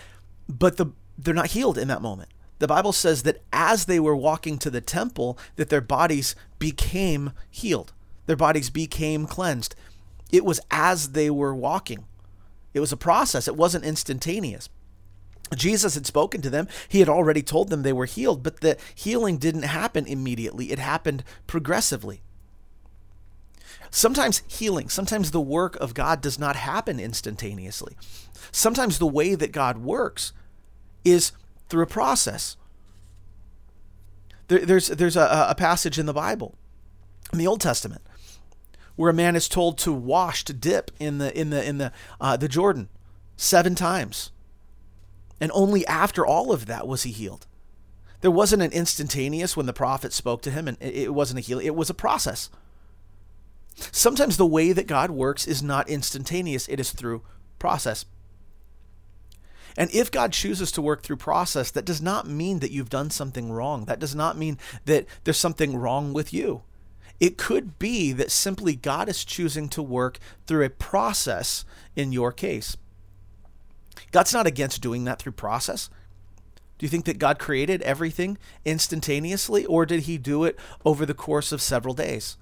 but 0.48 0.76
the 0.76 0.86
they're 1.18 1.34
not 1.34 1.48
healed 1.48 1.78
in 1.78 1.88
that 1.88 2.02
moment. 2.02 2.30
The 2.58 2.68
Bible 2.68 2.92
says 2.92 3.24
that 3.24 3.42
as 3.52 3.86
they 3.86 3.98
were 3.98 4.14
walking 4.14 4.58
to 4.58 4.70
the 4.70 4.80
temple, 4.80 5.36
that 5.56 5.68
their 5.68 5.80
bodies 5.80 6.36
became 6.58 7.32
healed. 7.50 7.92
Their 8.26 8.36
bodies 8.36 8.70
became 8.70 9.26
cleansed. 9.26 9.74
It 10.32 10.44
was 10.44 10.60
as 10.70 11.12
they 11.12 11.30
were 11.30 11.54
walking. 11.54 12.06
It 12.74 12.80
was 12.80 12.92
a 12.92 12.96
process. 12.96 13.46
It 13.46 13.56
wasn't 13.56 13.84
instantaneous. 13.84 14.68
Jesus 15.54 15.94
had 15.94 16.06
spoken 16.06 16.40
to 16.40 16.50
them. 16.50 16.66
He 16.88 17.00
had 17.00 17.08
already 17.08 17.42
told 17.42 17.68
them 17.68 17.82
they 17.82 17.92
were 17.92 18.06
healed, 18.06 18.42
but 18.42 18.60
the 18.60 18.78
healing 18.94 19.36
didn't 19.36 19.62
happen 19.62 20.06
immediately. 20.06 20.72
It 20.72 20.78
happened 20.78 21.22
progressively. 21.46 22.22
Sometimes 23.90 24.42
healing, 24.48 24.88
sometimes 24.88 25.30
the 25.30 25.40
work 25.40 25.76
of 25.76 25.92
God 25.92 26.22
does 26.22 26.38
not 26.38 26.56
happen 26.56 26.98
instantaneously. 26.98 27.94
Sometimes 28.50 28.98
the 28.98 29.06
way 29.06 29.34
that 29.34 29.52
God 29.52 29.78
works 29.78 30.32
is 31.04 31.32
through 31.68 31.82
a 31.82 31.86
process. 31.86 32.56
There, 34.48 34.60
there's 34.60 34.88
there's 34.88 35.16
a, 35.16 35.46
a 35.50 35.54
passage 35.54 35.98
in 35.98 36.06
the 36.06 36.14
Bible, 36.14 36.54
in 37.32 37.38
the 37.38 37.46
Old 37.46 37.60
Testament, 37.60 38.02
where 38.96 39.10
a 39.10 39.14
man 39.14 39.36
is 39.36 39.48
told 39.48 39.78
to 39.78 39.92
wash, 39.92 40.44
to 40.44 40.52
dip 40.52 40.90
in 40.98 41.18
the 41.18 41.38
in 41.38 41.50
the 41.50 41.66
in 41.66 41.78
the 41.78 41.92
uh, 42.20 42.36
the 42.36 42.48
Jordan 42.48 42.88
seven 43.36 43.74
times 43.74 44.30
and 45.42 45.50
only 45.54 45.84
after 45.88 46.24
all 46.24 46.52
of 46.52 46.66
that 46.66 46.86
was 46.86 47.02
he 47.02 47.10
healed. 47.10 47.48
There 48.20 48.30
wasn't 48.30 48.62
an 48.62 48.70
instantaneous 48.70 49.56
when 49.56 49.66
the 49.66 49.72
prophet 49.72 50.12
spoke 50.12 50.40
to 50.42 50.52
him 50.52 50.68
and 50.68 50.76
it 50.80 51.12
wasn't 51.12 51.40
a 51.40 51.42
healing, 51.42 51.66
it 51.66 51.74
was 51.74 51.90
a 51.90 51.94
process. 51.94 52.48
Sometimes 53.90 54.36
the 54.36 54.46
way 54.46 54.70
that 54.70 54.86
God 54.86 55.10
works 55.10 55.48
is 55.48 55.60
not 55.60 55.88
instantaneous, 55.88 56.68
it 56.68 56.78
is 56.78 56.92
through 56.92 57.22
process. 57.58 58.04
And 59.76 59.92
if 59.92 60.12
God 60.12 60.32
chooses 60.32 60.70
to 60.72 60.82
work 60.82 61.02
through 61.02 61.16
process, 61.16 61.72
that 61.72 61.84
does 61.84 62.00
not 62.00 62.28
mean 62.28 62.60
that 62.60 62.70
you've 62.70 62.88
done 62.88 63.10
something 63.10 63.50
wrong. 63.50 63.86
That 63.86 63.98
does 63.98 64.14
not 64.14 64.38
mean 64.38 64.58
that 64.84 65.06
there's 65.24 65.38
something 65.38 65.76
wrong 65.76 66.12
with 66.12 66.32
you. 66.32 66.62
It 67.22 67.38
could 67.38 67.78
be 67.78 68.10
that 68.14 68.32
simply 68.32 68.74
God 68.74 69.08
is 69.08 69.24
choosing 69.24 69.68
to 69.68 69.80
work 69.80 70.18
through 70.48 70.64
a 70.64 70.70
process 70.70 71.64
in 71.94 72.10
your 72.10 72.32
case. 72.32 72.76
God's 74.10 74.34
not 74.34 74.48
against 74.48 74.82
doing 74.82 75.04
that 75.04 75.20
through 75.20 75.30
process. 75.30 75.88
Do 76.78 76.84
you 76.84 76.90
think 76.90 77.04
that 77.04 77.20
God 77.20 77.38
created 77.38 77.80
everything 77.82 78.38
instantaneously, 78.64 79.64
or 79.66 79.86
did 79.86 80.00
he 80.00 80.18
do 80.18 80.42
it 80.42 80.58
over 80.84 81.06
the 81.06 81.14
course 81.14 81.52
of 81.52 81.62
several 81.62 81.94
days? 81.94 82.38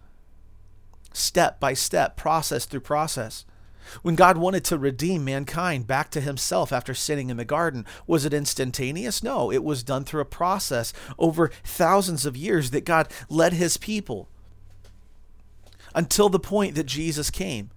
Step 1.13 1.61
by 1.61 1.75
step, 1.75 2.17
process 2.17 2.65
through 2.65 2.81
process. 2.81 3.45
When 4.01 4.15
God 4.15 4.39
wanted 4.39 4.65
to 4.65 4.79
redeem 4.79 5.27
mankind 5.27 5.87
back 5.87 6.11
to 6.13 6.23
himself 6.23 6.73
after 6.73 6.95
sinning 6.95 7.29
in 7.29 7.37
the 7.37 7.45
garden, 7.45 7.85
was 8.07 8.25
it 8.25 8.33
instantaneous? 8.33 9.23
No, 9.23 9.53
it 9.53 9.63
was 9.63 9.83
done 9.83 10.05
through 10.05 10.23
a 10.23 10.25
process 10.25 10.95
over 11.19 11.51
thousands 11.65 12.25
of 12.25 12.35
years 12.35 12.71
that 12.71 12.87
God 12.87 13.13
led 13.29 13.53
his 13.53 13.77
people 13.77 14.27
until 15.95 16.29
the 16.29 16.39
point 16.39 16.75
that 16.75 16.87
Jesus 16.87 17.31
came 17.31 17.71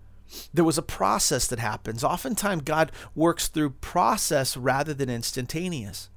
there 0.53 0.65
was 0.65 0.77
a 0.77 0.83
process 0.83 1.47
that 1.47 1.59
happens. 1.59 2.03
Oftentimes, 2.03 2.63
God 2.63 2.91
works 3.15 3.47
through 3.47 3.71
process 3.71 4.57
rather 4.57 4.93
than 4.93 5.09
instantaneous. 5.09 6.09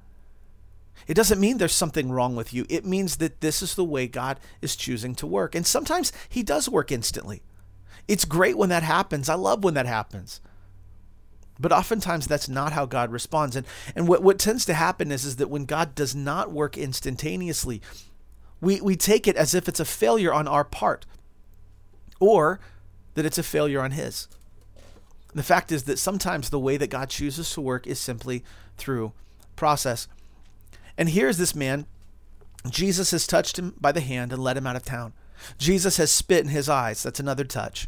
It 1.07 1.13
doesn't 1.13 1.39
mean 1.39 1.57
there's 1.57 1.73
something 1.73 2.11
wrong 2.11 2.35
with 2.35 2.53
you. 2.53 2.65
It 2.69 2.85
means 2.85 3.17
that 3.17 3.41
this 3.41 3.61
is 3.61 3.75
the 3.75 3.83
way 3.83 4.07
God 4.07 4.39
is 4.61 4.75
choosing 4.75 5.15
to 5.15 5.27
work. 5.27 5.55
And 5.55 5.65
sometimes 5.65 6.11
He 6.27 6.43
does 6.43 6.67
work 6.67 6.91
instantly. 6.91 7.43
It's 8.07 8.25
great 8.25 8.57
when 8.57 8.69
that 8.69 8.83
happens. 8.83 9.29
I 9.29 9.35
love 9.35 9.63
when 9.63 9.75
that 9.75 9.85
happens. 9.85 10.41
But 11.59 11.71
oftentimes 11.71 12.27
that's 12.27 12.49
not 12.49 12.73
how 12.73 12.85
God 12.85 13.11
responds. 13.11 13.55
And, 13.55 13.65
and 13.95 14.07
what, 14.07 14.21
what 14.21 14.39
tends 14.39 14.65
to 14.65 14.73
happen 14.73 15.11
is, 15.11 15.25
is 15.25 15.37
that 15.37 15.49
when 15.49 15.65
God 15.65 15.95
does 15.95 16.15
not 16.15 16.51
work 16.51 16.77
instantaneously, 16.77 17.81
we, 18.61 18.81
we 18.81 18.95
take 18.95 19.27
it 19.27 19.35
as 19.35 19.53
if 19.53 19.67
it's 19.67 19.79
a 19.79 19.85
failure 19.85 20.33
on 20.33 20.47
our 20.47 20.63
part. 20.63 21.05
Or 22.19 22.59
that 23.15 23.25
it's 23.25 23.37
a 23.37 23.43
failure 23.43 23.81
on 23.81 23.91
His. 23.91 24.27
The 25.33 25.43
fact 25.43 25.71
is 25.71 25.83
that 25.83 25.99
sometimes 25.99 26.49
the 26.49 26.59
way 26.59 26.77
that 26.77 26.89
God 26.89 27.09
chooses 27.09 27.51
to 27.53 27.61
work 27.61 27.85
is 27.85 27.99
simply 27.99 28.43
through 28.77 29.13
process. 29.55 30.07
And 30.97 31.09
here's 31.09 31.37
this 31.37 31.53
man. 31.53 31.85
Jesus 32.69 33.11
has 33.11 33.27
touched 33.27 33.59
him 33.59 33.75
by 33.79 33.91
the 33.91 34.01
hand 34.01 34.33
and 34.33 34.43
led 34.43 34.57
him 34.57 34.67
out 34.67 34.75
of 34.75 34.83
town. 34.83 35.13
Jesus 35.57 35.97
has 35.97 36.11
spit 36.11 36.43
in 36.43 36.49
his 36.49 36.67
eyes. 36.67 37.03
That's 37.03 37.19
another 37.19 37.43
touch. 37.43 37.87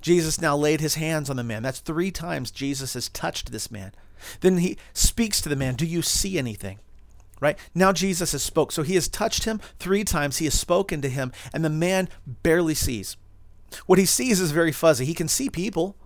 Jesus 0.00 0.40
now 0.40 0.56
laid 0.56 0.80
his 0.80 0.96
hands 0.96 1.30
on 1.30 1.36
the 1.36 1.44
man. 1.44 1.62
That's 1.62 1.80
three 1.80 2.10
times 2.10 2.50
Jesus 2.50 2.94
has 2.94 3.08
touched 3.08 3.52
this 3.52 3.70
man. 3.70 3.92
Then 4.40 4.58
he 4.58 4.76
speaks 4.92 5.40
to 5.40 5.48
the 5.48 5.56
man, 5.56 5.74
Do 5.74 5.86
you 5.86 6.02
see 6.02 6.38
anything? 6.38 6.78
Right? 7.40 7.56
Now 7.74 7.92
Jesus 7.92 8.32
has 8.32 8.42
spoke. 8.42 8.72
So 8.72 8.82
he 8.82 8.96
has 8.96 9.08
touched 9.08 9.44
him 9.44 9.60
three 9.78 10.02
times. 10.02 10.38
He 10.38 10.46
has 10.46 10.58
spoken 10.58 11.00
to 11.02 11.08
him, 11.08 11.32
and 11.52 11.64
the 11.64 11.70
man 11.70 12.08
barely 12.26 12.74
sees. 12.74 13.16
What 13.86 13.98
he 13.98 14.06
sees 14.06 14.40
is 14.40 14.50
very 14.50 14.72
fuzzy. 14.72 15.04
He 15.04 15.14
can 15.14 15.28
see 15.28 15.50
people, 15.50 15.96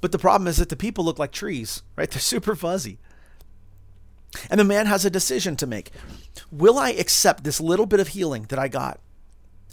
but 0.00 0.12
the 0.12 0.18
problem 0.18 0.48
is 0.48 0.58
that 0.58 0.68
the 0.68 0.76
people 0.76 1.04
look 1.04 1.18
like 1.18 1.32
trees, 1.32 1.82
right? 1.96 2.10
They're 2.10 2.20
super 2.20 2.54
fuzzy. 2.54 2.98
And 4.50 4.60
the 4.60 4.64
man 4.64 4.86
has 4.86 5.04
a 5.04 5.10
decision 5.10 5.56
to 5.56 5.66
make. 5.66 5.90
Will 6.50 6.78
I 6.78 6.90
accept 6.90 7.44
this 7.44 7.60
little 7.60 7.86
bit 7.86 8.00
of 8.00 8.08
healing 8.08 8.46
that 8.48 8.58
I 8.58 8.68
got? 8.68 9.00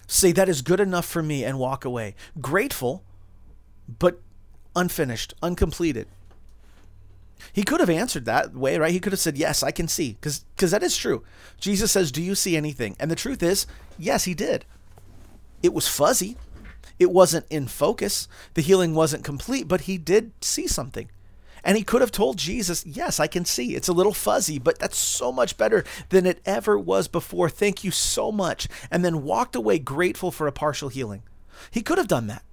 Say 0.07 0.31
that 0.33 0.49
is 0.49 0.61
good 0.61 0.79
enough 0.79 1.05
for 1.05 1.23
me 1.23 1.43
and 1.43 1.59
walk 1.59 1.85
away. 1.85 2.15
Grateful, 2.39 3.03
but 3.99 4.21
unfinished, 4.75 5.33
uncompleted. 5.41 6.07
He 7.51 7.63
could 7.63 7.81
have 7.81 7.89
answered 7.89 8.25
that 8.25 8.53
way, 8.53 8.77
right? 8.77 8.91
He 8.91 8.99
could 8.99 9.11
have 9.11 9.19
said, 9.19 9.37
Yes, 9.37 9.63
I 9.63 9.71
can 9.71 9.87
see, 9.87 10.17
because 10.19 10.71
that 10.71 10.83
is 10.83 10.95
true. 10.95 11.23
Jesus 11.59 11.91
says, 11.91 12.11
Do 12.11 12.21
you 12.21 12.35
see 12.35 12.55
anything? 12.55 12.95
And 12.99 13.11
the 13.11 13.15
truth 13.15 13.43
is, 13.43 13.67
yes, 13.97 14.23
he 14.23 14.33
did. 14.33 14.65
It 15.61 15.73
was 15.73 15.87
fuzzy, 15.87 16.37
it 16.99 17.11
wasn't 17.11 17.45
in 17.49 17.67
focus. 17.67 18.27
The 18.53 18.61
healing 18.61 18.93
wasn't 18.93 19.23
complete, 19.23 19.67
but 19.67 19.81
he 19.81 19.97
did 19.97 20.31
see 20.41 20.67
something. 20.67 21.09
And 21.63 21.77
he 21.77 21.83
could 21.83 22.01
have 22.01 22.11
told 22.11 22.37
Jesus, 22.37 22.85
Yes, 22.85 23.19
I 23.19 23.27
can 23.27 23.45
see. 23.45 23.75
It's 23.75 23.87
a 23.87 23.93
little 23.93 24.13
fuzzy, 24.13 24.59
but 24.59 24.79
that's 24.79 24.97
so 24.97 25.31
much 25.31 25.57
better 25.57 25.85
than 26.09 26.25
it 26.25 26.41
ever 26.45 26.77
was 26.77 27.07
before. 27.07 27.49
Thank 27.49 27.83
you 27.83 27.91
so 27.91 28.31
much. 28.31 28.67
And 28.91 29.03
then 29.03 29.23
walked 29.23 29.55
away 29.55 29.79
grateful 29.79 30.31
for 30.31 30.45
a 30.45 30.51
partial 30.51 30.89
healing. 30.89 31.23
He 31.71 31.81
could 31.81 31.97
have 31.97 32.07
done 32.07 32.27
that. 32.27 32.43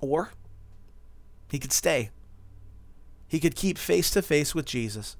Or 0.00 0.32
he 1.50 1.58
could 1.58 1.72
stay. 1.72 2.10
He 3.28 3.38
could 3.38 3.54
keep 3.54 3.78
face 3.78 4.10
to 4.10 4.22
face 4.22 4.54
with 4.54 4.64
Jesus 4.64 5.16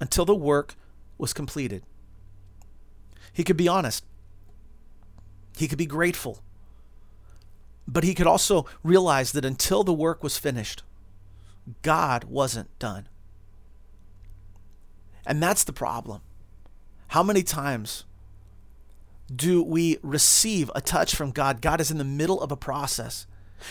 until 0.00 0.24
the 0.24 0.34
work 0.34 0.76
was 1.18 1.32
completed. 1.32 1.82
He 3.32 3.44
could 3.44 3.56
be 3.56 3.68
honest. 3.68 4.04
He 5.56 5.68
could 5.68 5.78
be 5.78 5.86
grateful. 5.86 6.42
But 7.86 8.04
he 8.04 8.14
could 8.14 8.26
also 8.26 8.66
realize 8.82 9.32
that 9.32 9.44
until 9.44 9.84
the 9.84 9.92
work 9.92 10.22
was 10.22 10.38
finished, 10.38 10.82
God 11.82 12.24
wasn't 12.24 12.76
done. 12.78 13.08
And 15.26 15.42
that's 15.42 15.64
the 15.64 15.72
problem. 15.72 16.20
How 17.08 17.22
many 17.22 17.42
times 17.42 18.04
do 19.34 19.62
we 19.62 19.98
receive 20.02 20.70
a 20.74 20.80
touch 20.80 21.14
from 21.14 21.30
God? 21.30 21.60
God 21.60 21.80
is 21.80 21.90
in 21.90 21.98
the 21.98 22.04
middle 22.04 22.40
of 22.40 22.50
a 22.50 22.56
process. 22.56 23.26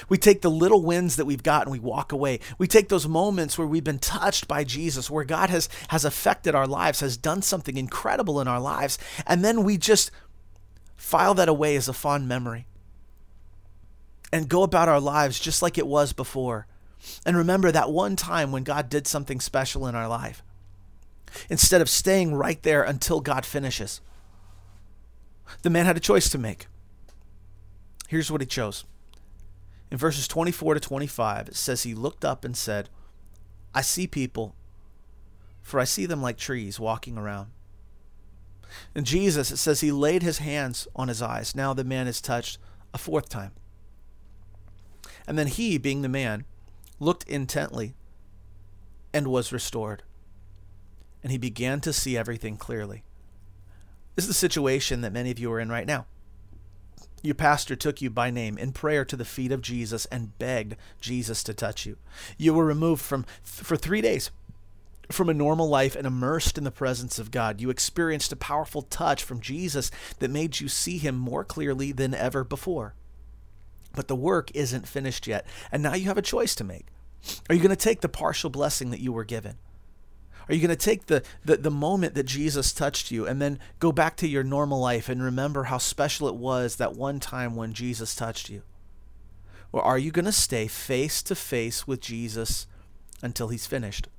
We 0.10 0.17
take 0.17 0.41
the 0.41 0.51
little 0.51 0.82
wins 0.84 1.15
that 1.15 1.25
we've 1.25 1.43
got 1.43 1.63
and 1.63 1.71
we 1.71 1.80
walk 1.80 2.12
away. 2.12 2.39
We 2.58 2.67
take 2.67 2.89
those 2.89 3.08
moments 3.08 3.58
where 3.58 3.67
we've 3.67 3.84
been 3.84 3.99
touched 3.99 4.47
by 4.47 4.63
Jesus, 4.63 5.10
where 5.10 5.25
God 5.25 5.49
has, 5.49 5.69
has 5.89 6.06
affected 6.06 6.56
our 6.56 6.67
lives, 6.67 6.99
has 6.99 7.17
done 7.17 7.41
something 7.41 7.77
incredible 7.77 8.39
in 8.41 8.47
our 8.47 8.60
lives, 8.60 8.97
and 9.25 9.43
then 9.43 9.63
we 9.63 9.77
just 9.77 10.12
file 10.95 11.34
that 11.34 11.49
away 11.49 11.75
as 11.75 11.88
a 11.88 11.93
fond 11.93 12.27
memory 12.27 12.67
and 14.32 14.47
go 14.47 14.63
about 14.63 14.88
our 14.88 14.99
lives 14.99 15.39
just 15.39 15.62
like 15.62 15.77
it 15.77 15.88
was 15.88 16.13
before. 16.13 16.67
And 17.25 17.36
remember 17.36 17.71
that 17.71 17.91
one 17.91 18.15
time 18.15 18.51
when 18.51 18.63
God 18.63 18.88
did 18.88 19.08
something 19.08 19.39
special 19.39 19.88
in 19.88 19.95
our 19.95 20.08
life. 20.08 20.43
instead 21.49 21.82
of 21.82 21.89
staying 21.89 22.36
right 22.36 22.62
there 22.63 22.84
until 22.84 23.19
God 23.21 23.45
finishes. 23.45 24.01
The 25.63 25.69
man 25.69 25.86
had 25.86 25.97
a 25.97 26.01
choice 26.01 26.30
to 26.30 26.38
make. 26.38 26.67
Here's 28.08 28.32
what 28.32 28.41
he 28.41 28.47
chose. 28.47 28.86
In 29.91 29.97
verses 29.97 30.27
24 30.27 30.75
to 30.75 30.80
25, 30.80 31.49
it 31.49 31.56
says, 31.56 31.84
He 31.84 31.93
looked 31.93 32.23
up 32.23 32.45
and 32.45 32.56
said, 32.56 32.89
I 33.75 33.82
see 33.82 34.08
people, 34.08 34.56
for 35.62 35.80
I 35.80 35.84
see 35.84 36.06
them 36.06 36.21
like 36.21 36.38
trees 36.38 36.80
walking 36.80 37.17
around. 37.17 37.51
And 38.95 39.06
Jesus, 39.06 39.51
it 39.51 39.58
says, 39.58 39.82
He 39.82 39.91
laid 39.91 40.23
His 40.23 40.38
hands 40.38 40.88
on 40.95 41.10
his 41.10 41.21
eyes. 41.21 41.56
Now 41.56 41.73
the 41.73 41.84
man 41.84 42.08
is 42.08 42.21
touched 42.21 42.58
a 42.93 42.97
fourth 42.97 43.27
time. 43.27 43.51
And 45.27 45.38
then 45.38 45.47
he, 45.47 45.77
being 45.77 46.01
the 46.01 46.10
man, 46.10 46.45
looked 46.99 47.23
intently 47.30 47.93
and 49.13 49.27
was 49.27 49.54
restored. 49.54 50.04
And 51.21 51.32
he 51.32 51.38
began 51.38 51.82
to 51.82 51.93
see 51.93 52.17
everything 52.17 52.58
clearly. 52.58 53.04
This 54.15 54.25
is 54.25 54.30
the 54.30 54.34
situation 54.34 55.01
that 55.01 55.13
many 55.13 55.32
of 55.32 55.39
you 55.39 55.51
are 55.51 55.60
in 55.60 55.69
right 55.69 55.86
now. 55.86 56.06
Your 57.21 57.36
pastor 57.36 57.75
took 57.75 58.01
you 58.01 58.10
by 58.10 58.31
name 58.31 58.57
in 58.57 58.71
prayer 58.71 59.05
to 59.05 59.15
the 59.15 59.25
feet 59.25 59.51
of 59.51 59.62
Jesus 59.62 60.05
and 60.07 60.38
begged 60.39 60.75
Jesus 60.99 61.43
to 61.43 61.53
touch 61.53 61.86
you. 61.86 61.97
You 62.38 62.53
were 62.53 62.65
removed 62.65 63.03
from 63.03 63.25
for 63.43 63.77
3 63.77 64.01
days 64.01 64.31
from 65.10 65.29
a 65.29 65.34
normal 65.34 65.67
life 65.67 65.95
and 65.95 66.07
immersed 66.07 66.57
in 66.57 66.63
the 66.63 66.71
presence 66.71 67.19
of 67.19 67.31
God. 67.31 67.60
You 67.60 67.69
experienced 67.69 68.31
a 68.31 68.38
powerful 68.38 68.81
touch 68.84 69.23
from 69.23 69.41
Jesus 69.41 69.91
that 70.19 70.31
made 70.31 70.60
you 70.60 70.67
see 70.67 70.97
him 70.97 71.15
more 71.15 71.43
clearly 71.43 71.91
than 71.91 72.15
ever 72.15 72.43
before. 72.43 72.95
But 73.93 74.07
the 74.07 74.15
work 74.15 74.49
isn't 74.55 74.88
finished 74.88 75.27
yet, 75.27 75.45
and 75.71 75.84
now 75.84 75.95
you 75.95 76.05
have 76.05 76.17
a 76.17 76.21
choice 76.21 76.55
to 76.55 76.63
make. 76.63 76.86
Are 77.49 77.55
you 77.55 77.62
going 77.62 77.69
to 77.69 77.75
take 77.75 78.01
the 78.01 78.10
partial 78.10 78.49
blessing 78.49 78.89
that 78.91 79.01
you 79.01 79.12
were 79.12 79.25
given? 79.25 79.57
Are 80.47 80.54
you 80.54 80.62
going 80.62 80.69
to 80.69 80.75
take 80.75 81.06
the, 81.06 81.23
the, 81.45 81.58
the 81.58 81.71
moment 81.71 82.15
that 82.15 82.25
Jesus 82.25 82.73
touched 82.73 83.12
you 83.12 83.25
and 83.25 83.41
then 83.41 83.60
go 83.80 83.91
back 83.91 84.17
to 84.17 84.27
your 84.27 84.43
normal 84.43 84.80
life 84.80 85.10
and 85.10 85.23
remember 85.23 85.65
how 85.65 85.77
special 85.77 86.27
it 86.27 86.36
was 86.36 86.75
that 86.77 86.95
one 86.95 87.19
time 87.19 87.56
when 87.56 87.73
Jesus 87.73 88.15
touched 88.15 88.49
you? 88.49 88.63
Or 89.71 89.82
are 89.82 89.97
you 89.97 90.12
going 90.12 90.25
to 90.25 90.32
stay 90.32 90.67
face 90.67 91.21
to 91.23 91.36
face 91.36 91.88
with 91.88 92.01
Jesus 92.01 92.67
until 93.21 93.47
he's 93.47 93.67
finished? 93.67 94.10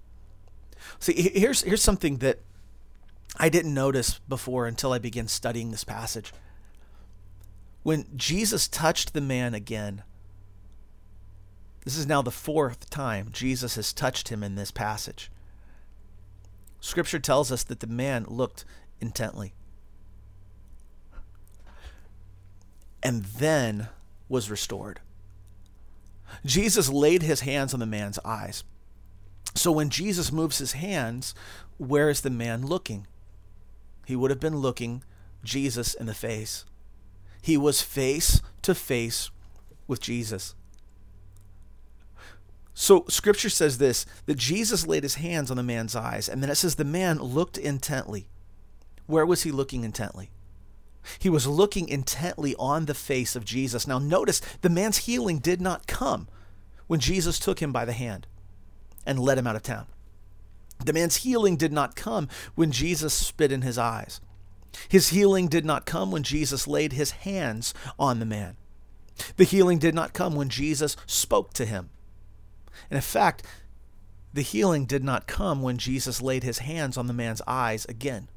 See, 0.98 1.30
here's, 1.35 1.62
here's 1.62 1.82
something 1.82 2.18
that 2.18 2.40
I 3.38 3.48
didn't 3.48 3.74
notice 3.74 4.18
before 4.28 4.66
until 4.66 4.92
I 4.92 4.98
began 4.98 5.28
studying 5.28 5.70
this 5.70 5.85
passage. 5.85 6.32
When 7.82 8.06
Jesus 8.16 8.68
touched 8.68 9.12
the 9.12 9.20
man 9.20 9.54
again, 9.54 10.02
this 11.85 11.96
is 11.96 12.06
now 12.06 12.22
the 12.22 12.30
fourth 12.30 12.88
time 12.90 13.28
Jesus 13.32 13.74
has 13.74 13.92
touched 13.92 14.28
him 14.28 14.42
in 14.42 14.54
this 14.54 14.70
passage. 14.70 15.30
Scripture 16.82 17.20
tells 17.20 17.52
us 17.52 17.62
that 17.62 17.78
the 17.78 17.86
man 17.86 18.26
looked 18.28 18.64
intently 19.00 19.54
and 23.02 23.24
then 23.24 23.88
was 24.28 24.50
restored. 24.50 25.00
Jesus 26.44 26.88
laid 26.88 27.22
his 27.22 27.40
hands 27.40 27.72
on 27.72 27.78
the 27.78 27.86
man's 27.86 28.18
eyes. 28.24 28.64
So 29.54 29.70
when 29.70 29.90
Jesus 29.90 30.32
moves 30.32 30.58
his 30.58 30.72
hands, 30.72 31.36
where 31.78 32.10
is 32.10 32.22
the 32.22 32.30
man 32.30 32.66
looking? 32.66 33.06
He 34.04 34.16
would 34.16 34.30
have 34.30 34.40
been 34.40 34.56
looking 34.56 35.04
Jesus 35.44 35.94
in 35.94 36.06
the 36.06 36.14
face. 36.14 36.64
He 37.40 37.56
was 37.56 37.80
face 37.80 38.42
to 38.62 38.74
face 38.74 39.30
with 39.86 40.00
Jesus. 40.00 40.56
So 42.74 43.04
scripture 43.08 43.50
says 43.50 43.78
this 43.78 44.06
that 44.26 44.38
Jesus 44.38 44.87
laid 44.87 45.02
his 45.02 45.16
hands 45.16 45.50
on 45.50 45.56
the 45.56 45.62
man's 45.62 45.94
eyes, 45.94 46.28
and 46.28 46.42
then 46.42 46.50
it 46.50 46.56
says 46.56 46.76
the 46.76 46.85
man 46.85 47.18
looked 47.18 47.58
intently. 47.58 48.28
Where 49.06 49.26
was 49.26 49.42
he 49.42 49.50
looking 49.50 49.85
intently? 49.85 50.30
He 51.18 51.28
was 51.28 51.46
looking 51.46 51.88
intently 51.88 52.54
on 52.58 52.87
the 52.87 52.94
face 52.94 53.35
of 53.35 53.44
Jesus. 53.44 53.87
Now 53.87 53.98
notice 53.98 54.40
the 54.61 54.70
man's 54.70 54.98
healing 54.98 55.38
did 55.38 55.61
not 55.61 55.87
come 55.87 56.28
when 56.87 57.00
Jesus 57.00 57.38
took 57.38 57.61
him 57.61 57.72
by 57.72 57.85
the 57.85 57.92
hand 57.92 58.26
and 59.04 59.18
led 59.18 59.38
him 59.38 59.46
out 59.46 59.56
of 59.56 59.62
town. 59.62 59.87
The 60.85 60.92
man's 60.92 61.16
healing 61.16 61.56
did 61.56 61.72
not 61.72 61.96
come 61.96 62.28
when 62.54 62.72
Jesus 62.72 63.12
spit 63.12 63.52
in 63.52 63.62
his 63.62 63.78
eyes. 63.78 64.20
His 64.88 65.11
healing 65.11 65.48
did 65.48 65.64
not 65.64 65.87
come 65.87 66.11
when 66.11 66.22
Jesus 66.22 66.66
laid 66.66 66.92
his 66.92 67.11
hands 67.11 67.74
on 67.98 68.18
the 68.18 68.26
man. 68.26 68.56
The 69.37 69.44
healing 69.44 69.78
did 69.78 69.94
not 69.94 70.12
come 70.12 70.35
when 70.35 70.48
Jesus 70.48 70.96
spoke 71.06 71.52
to 71.54 71.66
him. 71.66 71.90
And 72.90 72.96
in 72.96 73.02
fact, 73.02 73.44
the 74.32 74.42
healing 74.42 74.87
did 74.87 75.04
not 75.04 75.26
come 75.26 75.62
when 75.62 75.78
Jesus 75.78 76.22
laid 76.22 76.42
his 76.42 76.61
hands 76.61 76.96
on 76.96 77.06
the 77.06 77.12
man's 77.12 77.42
eyes 77.46 77.85
again. 77.85 78.28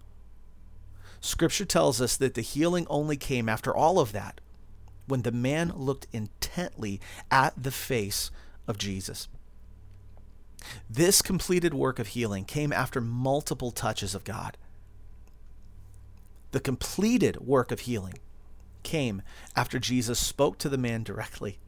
Scripture 1.21 1.65
tells 1.65 2.02
us 2.02 2.17
that 2.17 2.34
the 2.34 2.41
healing 2.41 2.86
only 2.89 3.17
came 3.17 3.50
after 3.50 3.76
all 3.76 4.00
of 4.00 4.12
that, 4.12 4.41
when 5.08 5.21
the 5.21 5.32
man 5.32 5.71
looked 5.76 6.08
intently 6.12 7.00
at 7.32 7.54
the 7.62 7.71
face 7.71 8.30
of 8.67 8.78
Jesus. 8.78 9.28
This 10.89 11.21
completed 11.21 11.74
work 11.74 12.00
of 12.00 12.08
healing 12.08 12.43
came 12.45 12.74
after 12.74 13.00
multiple 13.00 13.71
touches 13.71 14.15
of 14.15 14.24
God. 14.24 14.58
The 16.52 16.60
completed 16.60 17.38
work 17.41 17.71
of 17.71 17.82
healing 17.82 18.19
came 18.84 19.21
after 19.56 19.80
Jesus 19.80 20.19
spoke 20.19 20.58
to 20.60 20.69
the 20.69 20.78
man 20.78 21.04
directly 21.04 21.60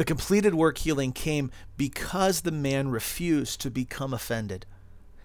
the 0.00 0.04
completed 0.06 0.54
work 0.54 0.78
healing 0.78 1.12
came 1.12 1.50
because 1.76 2.40
the 2.40 2.50
man 2.50 2.88
refused 2.88 3.60
to 3.60 3.70
become 3.70 4.14
offended. 4.14 4.64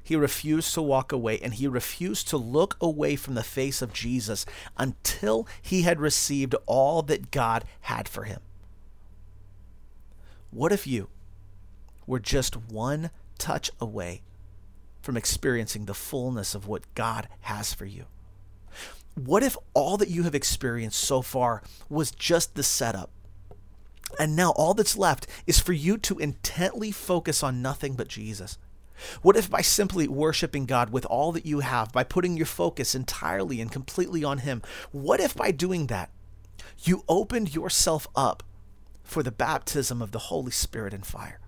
He 0.04 0.18
refused 0.18 0.74
to 0.74 0.82
walk 0.82 1.14
away 1.14 1.40
and 1.40 1.54
he 1.54 1.66
refused 1.66 2.28
to 2.28 2.36
look 2.36 2.76
away 2.82 3.16
from 3.16 3.36
the 3.36 3.42
face 3.42 3.82
of 3.82 3.94
Jesus 3.94 4.46
until 4.76 5.48
he 5.62 5.84
had 5.84 6.02
received 6.02 6.56
all 6.66 7.02
that 7.04 7.32
God 7.32 7.64
had 7.84 8.10
for 8.10 8.26
him. 8.26 8.42
What 10.52 10.74
if 10.74 10.86
you 10.86 11.08
were 12.06 12.20
just 12.20 12.58
one 12.58 13.12
touch 13.38 13.72
away 13.80 14.24
from 15.02 15.16
experiencing 15.16 15.86
the 15.86 15.94
fullness 15.94 16.54
of 16.54 16.68
what 16.68 16.94
God 16.96 17.30
has 17.44 17.74
for 17.74 17.86
you? 17.86 18.08
What 19.14 19.42
if 19.42 19.56
all 19.74 19.96
that 19.96 20.10
you 20.10 20.24
have 20.24 20.36
experienced 20.36 21.00
so 21.00 21.22
far 21.22 21.64
was 21.88 22.12
just 22.12 22.56
the 22.56 22.64
setup? 22.64 23.10
And 24.20 24.36
now 24.36 24.52
all 24.52 24.74
that's 24.74 24.98
left 24.98 25.28
is 25.46 25.60
for 25.60 25.74
you 25.74 25.98
to 26.00 26.20
intently 26.20 26.92
focus 26.92 27.44
on 27.44 27.62
nothing 27.62 27.96
but 27.96 28.08
Jesus. 28.08 28.58
What 29.22 29.36
if 29.36 29.50
by 29.50 29.62
simply 29.62 30.08
worshiping 30.08 30.66
God 30.66 30.90
with 30.90 31.06
all 31.06 31.32
that 31.34 31.46
you 31.46 31.60
have, 31.60 31.92
by 31.92 32.04
putting 32.04 32.38
your 32.38 32.46
focus 32.46 32.96
entirely 32.96 33.60
and 33.60 33.72
completely 33.72 34.24
on 34.24 34.40
Him, 34.40 34.62
what 34.92 35.20
if 35.20 35.36
by 35.36 35.52
doing 35.52 35.88
that, 35.88 36.12
you 36.84 37.04
opened 37.08 37.54
yourself 37.54 38.08
up 38.16 38.44
for 39.04 39.22
the 39.22 39.32
baptism 39.32 40.02
of 40.02 40.12
the 40.12 40.20
Holy 40.20 40.52
Spirit 40.52 40.94
and 40.94 41.06
fire? 41.06 41.40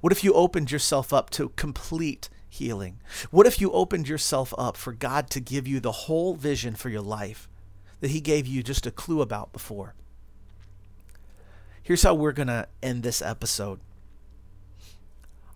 What 0.00 0.12
if 0.12 0.24
you 0.24 0.32
opened 0.32 0.72
yourself 0.72 1.12
up 1.12 1.30
to 1.30 1.50
complete 1.50 2.28
healing? 2.48 3.00
What 3.30 3.46
if 3.46 3.60
you 3.60 3.70
opened 3.70 4.08
yourself 4.08 4.52
up 4.58 4.76
for 4.76 4.92
God 4.92 5.30
to 5.30 5.40
give 5.40 5.68
you 5.68 5.78
the 5.78 5.92
whole 5.92 6.34
vision 6.34 6.74
for 6.74 6.88
your 6.88 7.02
life 7.02 7.48
that 8.00 8.10
He 8.10 8.20
gave 8.20 8.46
you 8.46 8.62
just 8.62 8.86
a 8.86 8.90
clue 8.90 9.20
about 9.20 9.52
before? 9.52 9.94
Here's 11.86 12.02
how 12.02 12.14
we're 12.14 12.32
going 12.32 12.48
to 12.48 12.66
end 12.82 13.04
this 13.04 13.22
episode. 13.22 13.78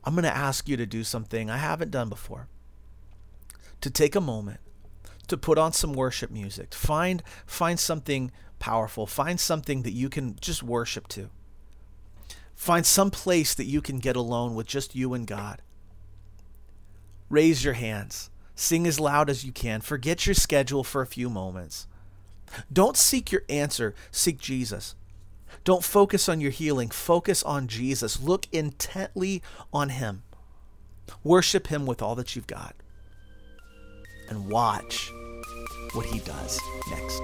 I'm 0.04 0.14
going 0.14 0.22
to 0.22 0.36
ask 0.36 0.68
you 0.68 0.76
to 0.76 0.86
do 0.86 1.02
something 1.02 1.50
I 1.50 1.56
haven't 1.56 1.90
done 1.90 2.08
before. 2.08 2.46
To 3.80 3.90
take 3.90 4.14
a 4.14 4.20
moment 4.20 4.60
to 5.26 5.36
put 5.36 5.58
on 5.58 5.72
some 5.72 5.92
worship 5.92 6.30
music. 6.30 6.72
Find 6.72 7.24
find 7.46 7.80
something 7.80 8.30
powerful. 8.60 9.08
Find 9.08 9.40
something 9.40 9.82
that 9.82 9.90
you 9.90 10.08
can 10.08 10.36
just 10.40 10.62
worship 10.62 11.08
to. 11.08 11.30
Find 12.54 12.86
some 12.86 13.10
place 13.10 13.52
that 13.52 13.64
you 13.64 13.82
can 13.82 13.98
get 13.98 14.14
alone 14.14 14.54
with 14.54 14.68
just 14.68 14.94
you 14.94 15.14
and 15.14 15.26
God. 15.26 15.62
Raise 17.28 17.64
your 17.64 17.74
hands. 17.74 18.30
Sing 18.54 18.86
as 18.86 19.00
loud 19.00 19.28
as 19.28 19.44
you 19.44 19.50
can. 19.50 19.80
Forget 19.80 20.26
your 20.26 20.34
schedule 20.34 20.84
for 20.84 21.02
a 21.02 21.08
few 21.08 21.28
moments. 21.28 21.88
Don't 22.72 22.96
seek 22.96 23.32
your 23.32 23.42
answer, 23.48 23.96
seek 24.12 24.38
Jesus. 24.38 24.94
Don't 25.64 25.84
focus 25.84 26.28
on 26.28 26.40
your 26.40 26.50
healing. 26.50 26.88
Focus 26.88 27.42
on 27.42 27.68
Jesus. 27.68 28.20
Look 28.20 28.46
intently 28.52 29.42
on 29.72 29.90
Him. 29.90 30.22
Worship 31.22 31.66
Him 31.66 31.86
with 31.86 32.02
all 32.02 32.14
that 32.14 32.34
you've 32.34 32.46
got. 32.46 32.74
And 34.28 34.48
watch 34.48 35.12
what 35.92 36.06
He 36.06 36.20
does 36.20 36.60
next. 36.90 37.20